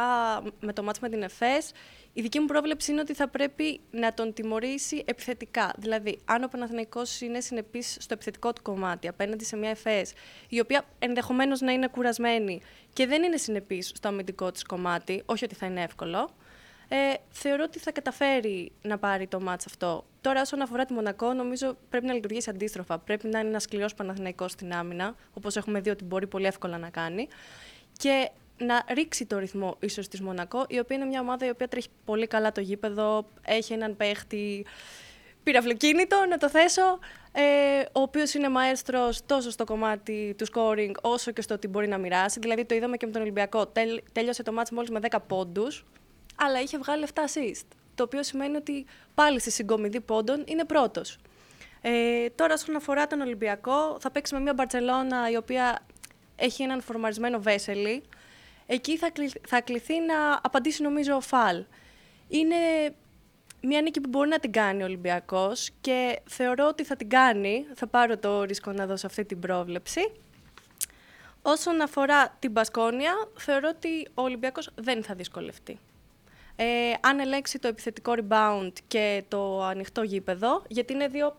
[0.60, 1.72] με το μάτσο με την ΕΦΕΣ,
[2.12, 5.72] η δική μου πρόβλεψη είναι ότι θα πρέπει να τον τιμωρήσει επιθετικά.
[5.78, 10.12] Δηλαδή, αν ο Παναθηναϊκός είναι συνεπής στο επιθετικό του κομμάτι απέναντι σε μια ΕΦΕΣ,
[10.48, 12.60] η οποία ενδεχομένως να είναι κουρασμένη
[12.92, 16.30] και δεν είναι συνεπής στο αμυντικό της κομμάτι, όχι ότι θα είναι εύκολο,
[16.88, 20.04] ε, θεωρώ ότι θα καταφέρει να πάρει το μάτς αυτό.
[20.20, 22.98] Τώρα, όσον αφορά τη Μονακό, νομίζω πρέπει να λειτουργήσει αντίστροφα.
[22.98, 26.78] Πρέπει να είναι ένας σκληρός Παναθηναϊκός στην άμυνα, όπως έχουμε δει ότι μπορεί πολύ εύκολα
[26.78, 27.28] να κάνει.
[27.96, 31.68] Και να ρίξει το ρυθμό ίσως της Μονακό, η οποία είναι μια ομάδα η οποία
[31.68, 34.66] τρέχει πολύ καλά το γήπεδο, έχει έναν παίχτη
[35.42, 36.98] πυραυλοκίνητο, να το θέσω,
[37.32, 41.88] ε, ο οποίος είναι μαέστρος τόσο στο κομμάτι του scoring όσο και στο ότι μπορεί
[41.88, 42.38] να μοιράσει.
[42.40, 43.66] Δηλαδή το είδαμε και με τον Ολυμπιακό.
[43.66, 45.84] Τέλ, τέλειωσε το μάτς μόλις με 10 πόντους,
[46.38, 47.66] αλλά είχε βγάλει 7 assist.
[47.94, 51.18] Το οποίο σημαίνει ότι πάλι στη συγκομιδή πόντων είναι πρώτος.
[51.80, 55.86] Ε, τώρα, όσον αφορά τον Ολυμπιακό, θα παίξει με μια Μπαρσελόνα η οποία
[56.36, 58.02] έχει έναν φορμαρισμένο Βέσελη.
[58.66, 59.12] Εκεί θα,
[59.46, 61.64] θα κληθεί να απαντήσει, νομίζω, φαλ.
[62.28, 62.56] Είναι
[63.62, 67.66] μια νίκη που μπορεί να την κάνει ο Ολυμπιακός και θεωρώ ότι θα την κάνει.
[67.74, 70.12] Θα πάρω το ρίσκο να δώσω αυτή την πρόβλεψη.
[71.42, 75.78] Όσον αφορά την Μπασκόνια, θεωρώ ότι ο Ολυμπιακός δεν θα δυσκολευτεί.
[76.60, 81.36] Ε, αν ελέγξει το επιθετικό rebound και το ανοιχτό γήπεδο, γιατί είναι δύο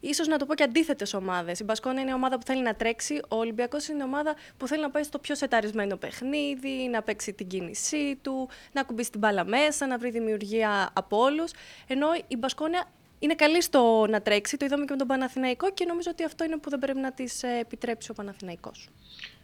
[0.00, 1.60] ίσως να το πω και αντίθετες ομάδες.
[1.60, 3.20] Η Μπασκόνα είναι ομάδα που θέλει να τρέξει.
[3.28, 7.46] Ο Ολυμπιακός είναι ομάδα που θέλει να πάει στο πιο σεταρισμένο παιχνίδι, να παίξει την
[7.46, 11.50] κίνησή του, να κουμπίσει την μπάλα μέσα, να βρει δημιουργία από όλους.
[11.86, 14.56] Ενώ η Μπασκόνια είναι καλή στο να τρέξει.
[14.56, 17.12] Το είδαμε και με τον Παναθηναϊκό και νομίζω ότι αυτό είναι που δεν πρέπει να
[17.12, 18.88] τη ε, επιτρέψει ο Παναθηναϊκός.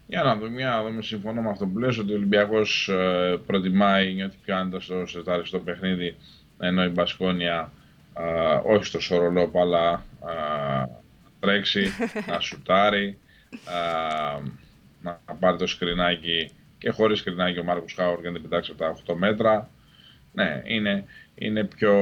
[0.07, 1.01] Για να δούμε, για να δούμε.
[1.01, 5.59] Συμφωνώ με αυτό που λες ότι ο Ολυμπιακός ε, προτιμάει, νιώθει πιο άνετα στο σεταριστό
[5.59, 6.15] παιχνίδι,
[6.59, 7.71] ενώ η Μπασκόνια
[8.63, 10.89] όχι στο σωρολόπο, αλλά να
[11.39, 11.87] τρέξει,
[12.31, 13.17] να σουτάρει,
[15.01, 18.79] να πάρει το σκρινάκι και χωρίς σκρινάκι ο Μάρκος Χάουρ για να την πετάξει από
[18.79, 19.69] τα 8 μέτρα.
[20.33, 21.05] Ναι, είναι,
[21.35, 21.93] είναι πιο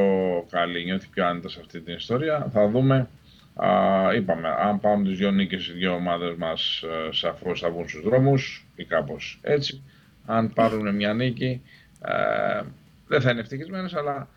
[0.50, 2.50] καλή, νιώθει πιο άνετα σε αυτή την ιστορία.
[2.54, 3.08] Θα δούμε.
[3.56, 7.90] Α, είπαμε, αν πάμε τις δύο νίκες οι δύο ομάδες μας ε, σαφώς θα βγουν
[7.90, 9.84] στους δρόμους ή κάπως έτσι.
[10.26, 11.62] Αν πάρουν μια νίκη
[12.02, 12.62] ε,
[13.08, 14.30] δεν θα είναι ευτυχισμένες αλλά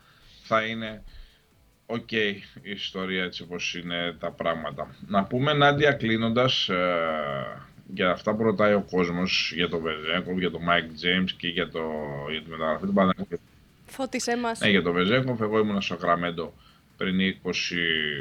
[0.43, 1.03] θα είναι
[1.85, 4.95] OK okay, η ιστορία έτσι όπως είναι τα πράγματα.
[5.07, 6.75] Να πούμε Νάντια κλείνοντας ε,
[7.93, 11.69] για αυτά που ρωτάει ο κόσμος για το Βεζένκοφ, για το Μάικ Τζέιμς και για,
[11.69, 11.81] το,
[12.31, 13.39] για τη μεταγραφή του Παναγιώτη.
[13.85, 14.59] Φώτισέ μας.
[14.59, 16.53] Ναι, για το Βεζέγκοφ, εγώ ήμουν στο Σακραμέντο
[16.99, 17.49] πριν 20,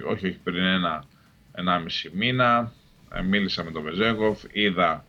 [0.06, 1.04] όχι, όχι πριν ένα,
[1.52, 2.72] 1,5 μήνα,
[3.12, 5.04] ε, μίλησα με τον Βεζέγκοφ, είδα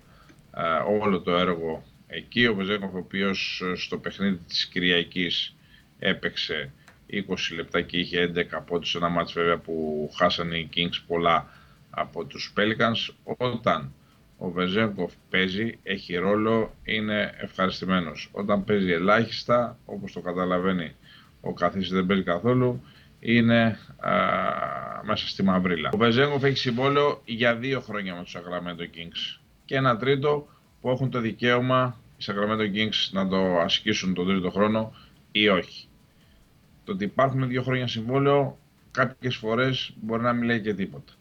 [0.55, 0.61] ε,
[1.01, 5.55] όλο το έργο εκεί, ο Βεζέγκοφ ο οποίος ε, στο παιχνίδι της Κυριακής
[5.99, 6.71] έπαιξε
[7.11, 7.19] 20
[7.55, 11.47] λεπτά και είχε 11 από σε ένα μάτς βέβαια που χάσανε οι Kings πολλά
[11.89, 13.13] από τους Pelicans.
[13.23, 13.93] Όταν
[14.37, 18.29] ο Βεζέγκοφ παίζει, έχει ρόλο, είναι ευχαριστημένος.
[18.31, 20.95] Όταν παίζει ελάχιστα, όπως το καταλαβαίνει
[21.41, 22.83] ο καθής δεν παίζει καθόλου,
[23.19, 24.11] είναι α,
[25.03, 25.89] μέσα στη μαυρίλα.
[25.93, 30.47] Ο Βεζέγκοφ έχει συμβόλαιο για δύο χρόνια με τους Sacramento Kings και ένα τρίτο
[30.81, 34.93] που έχουν το δικαίωμα οι Sacramento Kings να το ασκήσουν τον τρίτο χρόνο
[35.31, 35.87] ή όχι.
[36.85, 38.57] Το ότι υπάρχουν δύο χρόνια συμβόλαιο
[38.91, 41.13] κάποιες φορές μπορεί να μην λέει και τίποτα.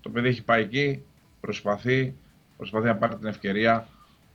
[0.00, 1.02] Το παιδί έχει πάει εκεί,
[1.40, 2.14] προσπαθεί,
[2.56, 3.88] προσπαθεί να πάρει την ευκαιρία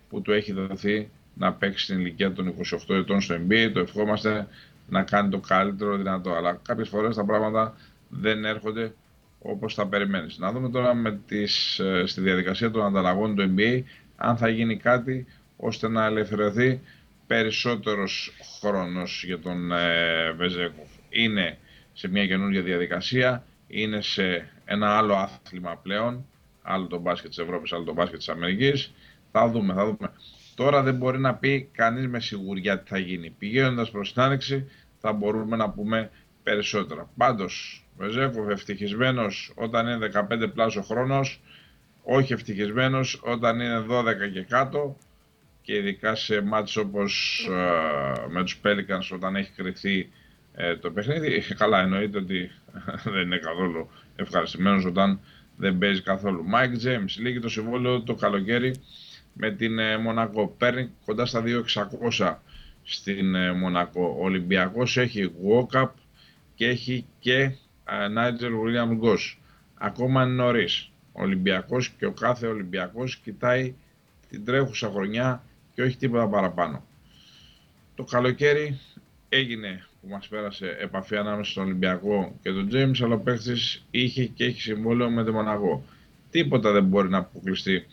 [0.10, 2.54] που του έχει δοθεί να παίξει στην ηλικία των
[2.88, 3.72] 28 ετών στο NBA.
[3.74, 4.48] Το ευχόμαστε
[4.90, 6.34] να κάνει το καλύτερο δυνατό.
[6.34, 7.76] Αλλά κάποιες φορές τα πράγματα
[8.10, 8.94] δεν έρχονται
[9.40, 10.38] όπως τα περιμένεις.
[10.38, 13.84] Να δούμε τώρα με τις, ε, στη διαδικασία των ανταλλαγών του NBA
[14.16, 15.26] αν θα γίνει κάτι
[15.58, 16.82] ώστε να ελευθερωθεί
[17.28, 20.90] περισσότερος χρόνος για τον ε, Βεζέκοφ.
[21.10, 21.58] Είναι
[21.94, 26.26] σε μια καινούργια διαδικασία, είναι σε ένα άλλο άθλημα πλέον,
[26.62, 28.94] άλλο το μπάσκετ της Ευρώπης, άλλο το μπάσκετ της Αμερικής.
[29.32, 30.12] Θα δούμε, θα δούμε.
[30.56, 33.30] Τώρα δεν μπορεί να πει κανείς με σιγουριά τι θα γίνει.
[33.30, 36.12] Πηγαίνοντας προς την άνοιξη θα μπορούμε να πούμε
[36.44, 37.10] περισσότερα.
[37.18, 41.42] Πάντως, Βεζέκοφ ευτυχισμένος όταν είναι 15 πλάσος χρόνος,
[42.04, 44.98] όχι ευτυχισμένος όταν είναι 12 και κάτω,
[45.66, 50.10] και ειδικά σε μάτς όπως ε, με τους Pelicans όταν έχει κρυθεί
[50.54, 51.42] ε, το παιχνίδι.
[51.58, 52.52] Καλά εννοείται ότι
[53.14, 55.20] δεν είναι καθόλου ευχαριστημένος όταν
[55.58, 56.46] δεν παίζει καθόλου.
[56.54, 58.76] Mike James λύγει το συμβόλαιο το καλοκαίρι
[59.38, 60.48] με την ε, Μονακό.
[60.58, 61.44] Παίρνει κοντά στα
[62.18, 62.36] 2.600
[62.84, 64.16] στην ε, Μονακό.
[64.20, 65.90] Ο Ολυμπιακός έχει walk-up
[66.56, 67.56] και έχει και
[67.88, 69.38] Nigel William Goss.
[69.76, 70.90] Ακόμα είναι νωρίς.
[71.12, 73.74] Ο Ολυμπιακός και ο κάθε Ολυμπιακός κοιτάει
[74.30, 76.84] την τρέχουσα χρονιά και όχι τίποτα παραπάνω.
[77.96, 78.80] Το καλοκαίρι
[79.30, 84.26] έγινε που μας πέρασε επαφή ανάμεσα στον Ολυμπιακό και τον Τζέιμς, αλλά ο παίχτης είχε
[84.26, 85.84] και έχει συμβόλαιο με τον Μοναγό.
[86.32, 87.86] Τίποτα δεν μπορεί να αποκλειστεί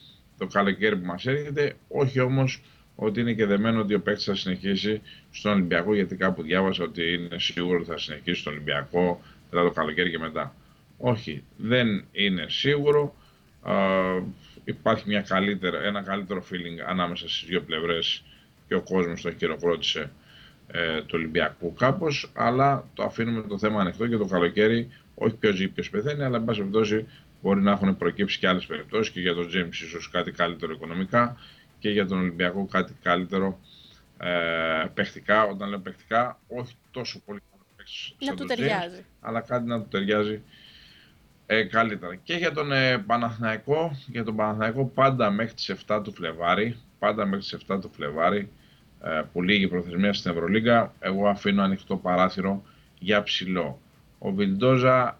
[0.43, 2.62] το καλοκαίρι που μας έρχεται, όχι όμως
[2.97, 7.12] ότι είναι και δεμένο ότι ο παίχτης θα συνεχίσει στον Ολυμπιακό, γιατί κάπου διάβασα ότι
[7.12, 10.55] είναι σίγουρο ότι θα συνεχίσει στον Ολυμπιακό μετά το καλοκαίρι και μετά.
[10.99, 13.14] Όχι, δεν είναι σίγουρο
[14.64, 18.24] υπάρχει μια καλύτερα, ένα καλύτερο feeling ανάμεσα στις δύο πλευρές
[18.68, 20.11] και ο κόσμος το χειροκρότησε
[20.66, 25.57] ε, του Ολυμπιακού κάπως, αλλά το αφήνουμε το θέμα ανοιχτό και το καλοκαίρι όχι ποιος
[25.57, 26.62] ζει ποιος πεθαίνει, αλλά εν πάση
[27.43, 31.36] μπορεί να έχουν προκύψει και άλλες περιπτώσεις και για τον James ίσως κάτι καλύτερο οικονομικά
[31.78, 33.59] και για τον Ολυμπιακό κάτι καλύτερο
[34.18, 37.40] ε, παιχτικά, όταν λέω παιχτικά, όχι τόσο πολύ
[38.18, 39.05] να του ταιριάζει.
[39.20, 40.43] αλλά κάτι να του ταιριάζει
[41.47, 42.14] ε, καλύτερα.
[42.14, 47.26] Και για τον ε, Παναθηναϊκό, για τον Παναθηναϊκό πάντα μέχρι τις 7 του Φλεβάρι, πάντα
[47.26, 48.51] μέχρι τις 7 του Φλεβάρι,
[49.03, 52.62] ε, που λύγει η προθεσμία στην Ευρωλίγα, εγώ αφήνω ανοιχτό παράθυρο
[52.99, 53.80] για ψηλό.
[54.25, 55.18] Ο Βιλντόζα,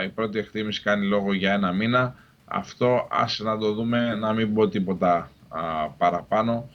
[0.00, 2.14] ε, η πρώτη εκτίμηση κάνει λόγο για ένα μήνα.
[2.44, 5.30] Αυτό άσε να το δούμε, να μην πω τίποτα
[5.98, 6.68] παραπάνω.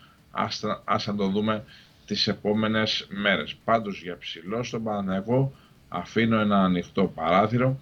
[0.84, 1.64] Άσε, να το δούμε
[2.06, 3.56] τις επόμενες μέρες.
[3.64, 5.54] Πάντως για ψηλό στον Παναθηναϊκό
[5.90, 7.80] αφήνω ένα ανοιχτό παράθυρο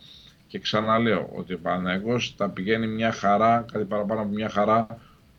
[0.48, 4.88] και ξαναλέω ότι ο Παναθηναϊκός τα πηγαίνει μια χαρά, κάτι παραπάνω από μια χαρά,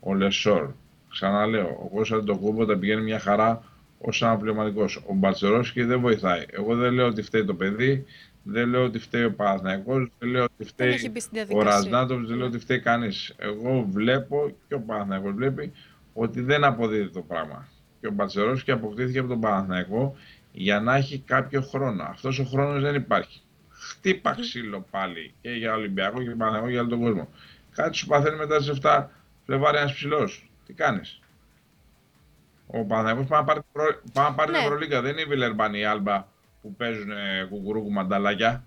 [0.01, 0.71] ο Λεσόρ.
[1.11, 3.63] Ξαναλέω, ο Κώστα το κούμπο τα πηγαίνει μια χαρά
[3.99, 4.97] ως αναπληρωματικός.
[4.97, 6.45] Ο Μπατσερόσκι δεν βοηθάει.
[6.51, 8.05] Εγώ δεν λέω ότι φταίει το παιδί,
[8.45, 11.13] δεν λέω ότι φταίει ο Παναθηναϊκός, δεν λέω ότι φταίει
[11.53, 13.35] ο Ραζνάτοβ, δεν λέω ότι φταίει κανείς.
[13.37, 15.73] Εγώ βλέπω και ο Παναθηναϊκός βλέπει
[16.13, 17.69] ότι δεν αποδίδει το πράγμα.
[18.01, 20.17] Και ο Μπατσερόσκι αποκτήθηκε από τον Παναθηναϊκό
[20.53, 22.03] για να έχει κάποιο χρόνο.
[22.03, 23.41] Αυτός ο χρόνος δεν υπάρχει.
[23.71, 27.29] Χτύπα ξύλο πάλι και για Ολυμπιακό και Παναθηναϊκό για όλο τον κόσμο.
[27.75, 29.07] Κάτι σου παθαίνει μετά τι 7
[29.47, 30.51] Φλεβάρι ένας ψηλός.
[30.67, 31.21] Τι κάνεις;
[32.67, 33.61] Ο Παναθηναϊκός πάει να πάρει,
[34.13, 34.57] πάει να πάρει ναι.
[34.59, 35.01] την Ευρωλίγκα.
[35.01, 36.27] Δεν είναι η Βιλερμπάνη η Άλμπα
[36.65, 37.11] που παίζουν
[37.49, 38.65] κουκουρούκου μανταλάκια.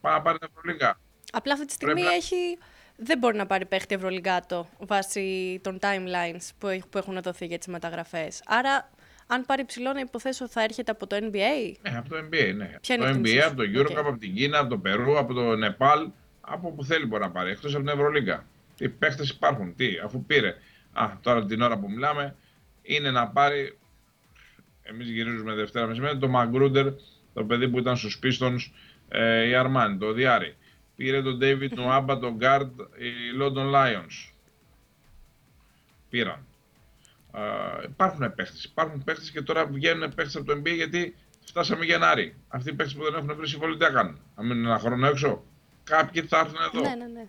[0.00, 0.98] Πάει να πάρει την Ευρωλίγκα.
[1.32, 2.58] Απλά αυτή τη στιγμή έχει...
[2.96, 6.50] δεν μπορεί να πάρει παίχτη Ευρωλιγκάτο βάσει των timelines
[6.90, 8.42] που έχουν δοθεί για τις μεταγραφές.
[8.46, 8.90] Άρα,
[9.26, 11.72] αν πάρει ψηλό, να υποθέσω θα έρχεται από το NBA.
[11.82, 12.76] Ναι, από το NBA, ναι.
[12.80, 14.04] Ποια το NBA, από το Eurocup, okay.
[14.06, 16.08] από την Κίνα, από το Περού, από το Νεπάλ.
[16.40, 18.46] Από όπου θέλει μπορεί να πάρει, εκτός από την Ευρωλίγκα.
[18.76, 20.54] Τι παίχτες υπάρχουν, τι, αφού πήρε.
[20.92, 22.36] Α, τώρα την ώρα που μιλάμε,
[22.82, 23.78] είναι να πάρει.
[24.82, 26.18] Εμείς γυρίζουμε Δευτέρα μεσημέρι.
[26.18, 26.86] Το Μαγκρούντερ,
[27.34, 28.58] το παιδί που ήταν στους Pistons,
[29.08, 30.56] ε, η Αρμάνι, το Διάρη.
[30.96, 33.10] Πήρε τον David Νουάμπα, τον Guard, οι
[33.40, 34.32] London Lions.
[36.10, 36.46] Πήραν.
[37.34, 37.40] Ε,
[37.88, 38.64] υπάρχουν παίχτες.
[38.64, 41.14] Υπάρχουν παίχτες και τώρα βγαίνουν παίχτες από το NBA γιατί
[41.44, 42.36] φτάσαμε Γενάρη.
[42.48, 44.20] Αυτοί οι παίχτες που δεν έχουν βρει συμβόλαιο τι έκαναν.
[44.36, 45.44] Να μείνουν ένα χρόνο έξω;
[45.84, 47.28] Κάποιοι θα έρθουν εδώ; Ναι, ναι, ναι.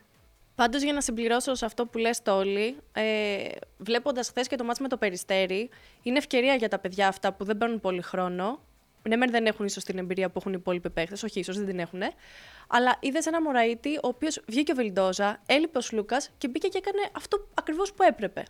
[0.55, 3.47] Πάντως, για να συμπληρώσω σε αυτό που λες Τόλι, ε,
[3.77, 5.69] βλέποντας χθες και το μάτι με το περιστέρι,
[6.03, 8.61] είναι ευκαιρία για τα παιδιά αυτά που δεν παίρνουν πολύ χρόνο.
[9.09, 11.79] Ναι, δεν έχουν ίσως την εμπειρία που έχουν οι υπόλοιποι παίχτε, όχι, ίσως δεν την
[11.79, 12.01] έχουν.
[12.67, 16.77] Αλλά είδες ένα Μωραήτη, ο οποίος βγήκε ο Βελντόζα, έλειπε ο Λούκα και μπήκε και
[16.77, 18.43] έκανε αυτό ακριβώς που έπρεπε.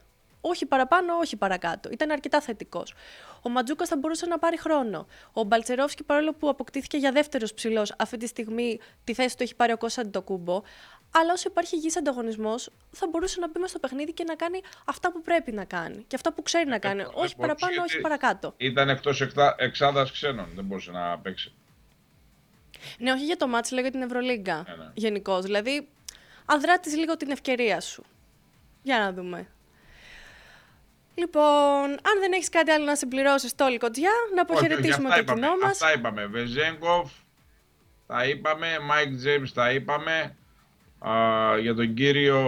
[0.45, 1.89] Όχι παραπάνω, όχι παρακάτω.
[1.91, 2.93] Ήταν αρκετά θετικός.
[3.41, 5.07] Ο Ματζούκας θα μπορούσε να πάρει χρόνο.
[5.33, 9.55] Ο Μπαλτσερόφσκι, παρόλο που αποκτήθηκε για δεύτερος ψηλός, αυτή τη στιγμή τη θέση του έχει
[9.55, 10.61] πάρει ο Κώστα Αντιτοκούμπο.
[11.15, 14.61] Αλλά όσο υπάρχει υγιής ανταγωνισμός, θα μπορούσε να μπει μέσα στο παιχνίδι και να κάνει
[14.85, 16.03] αυτά που πρέπει να κάνει.
[16.07, 17.01] Και αυτά που ξέρει να κάνει.
[17.01, 18.53] Ε, όχι παραπάνω, όχι παρακάτω.
[18.57, 19.21] Ήταν εκτός
[19.57, 21.53] εξάδας ξένων, δεν μπορούσε να παίξει.
[22.97, 24.63] Ναι, όχι για το ματς, λέω για την Ευρωλίγκα.
[24.67, 24.91] Ε, ναι.
[24.93, 25.43] Γενικώς.
[25.43, 25.87] Δηλαδή,
[26.45, 28.03] αδράττει λίγο την ευκαιρία σου.
[28.81, 29.47] Για να δούμε.
[31.15, 35.71] Λοιπόν, αν δεν έχεις κάτι άλλο να συμπληρώσεις, το Κοτζιά, να αποχαιρετήσουμε το κοινό μας.
[35.71, 36.25] Αυτά είπαμε.
[36.25, 37.11] Βεζένκοφ,
[38.07, 38.79] τα είπαμε.
[38.79, 40.35] Μάικ Τζέιμς, τα είπαμε
[41.61, 42.41] για τον κύριο,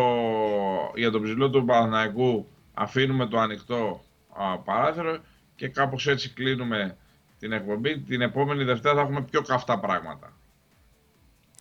[0.95, 4.03] για τον ψηλό του Παναθηναϊκού αφήνουμε το ανοιχτό
[4.33, 5.17] α, παράθυρο
[5.55, 6.97] και κάπως έτσι κλείνουμε
[7.39, 7.99] την εκπομπή.
[7.99, 10.27] Την επόμενη Δευτέρα θα έχουμε πιο καυτά πράγματα.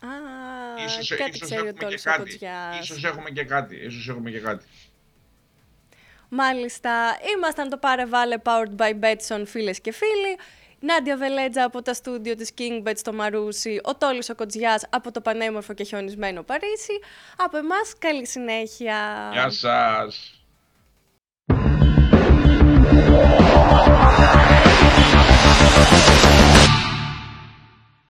[0.00, 0.08] Α,
[0.84, 2.38] ίσως, ίσως έχουμε και κάτι.
[2.80, 3.76] Ίσως έχουμε και κάτι.
[3.76, 4.64] Ίσως έχουμε και κάτι.
[6.28, 10.38] Μάλιστα, ήμασταν το Πάρε Βάλε Powered by Betson φίλες και φίλοι.
[10.84, 15.20] Νάντια Βελέτζα από τα στούντιο της Kingbet στο Μαρούσι, ο Τόλης ο Κοτζιάς από το
[15.20, 16.98] πανέμορφο και χιονισμένο Παρίσι.
[17.36, 19.30] Από εμάς, καλή συνέχεια.
[19.32, 20.38] Γεια σας.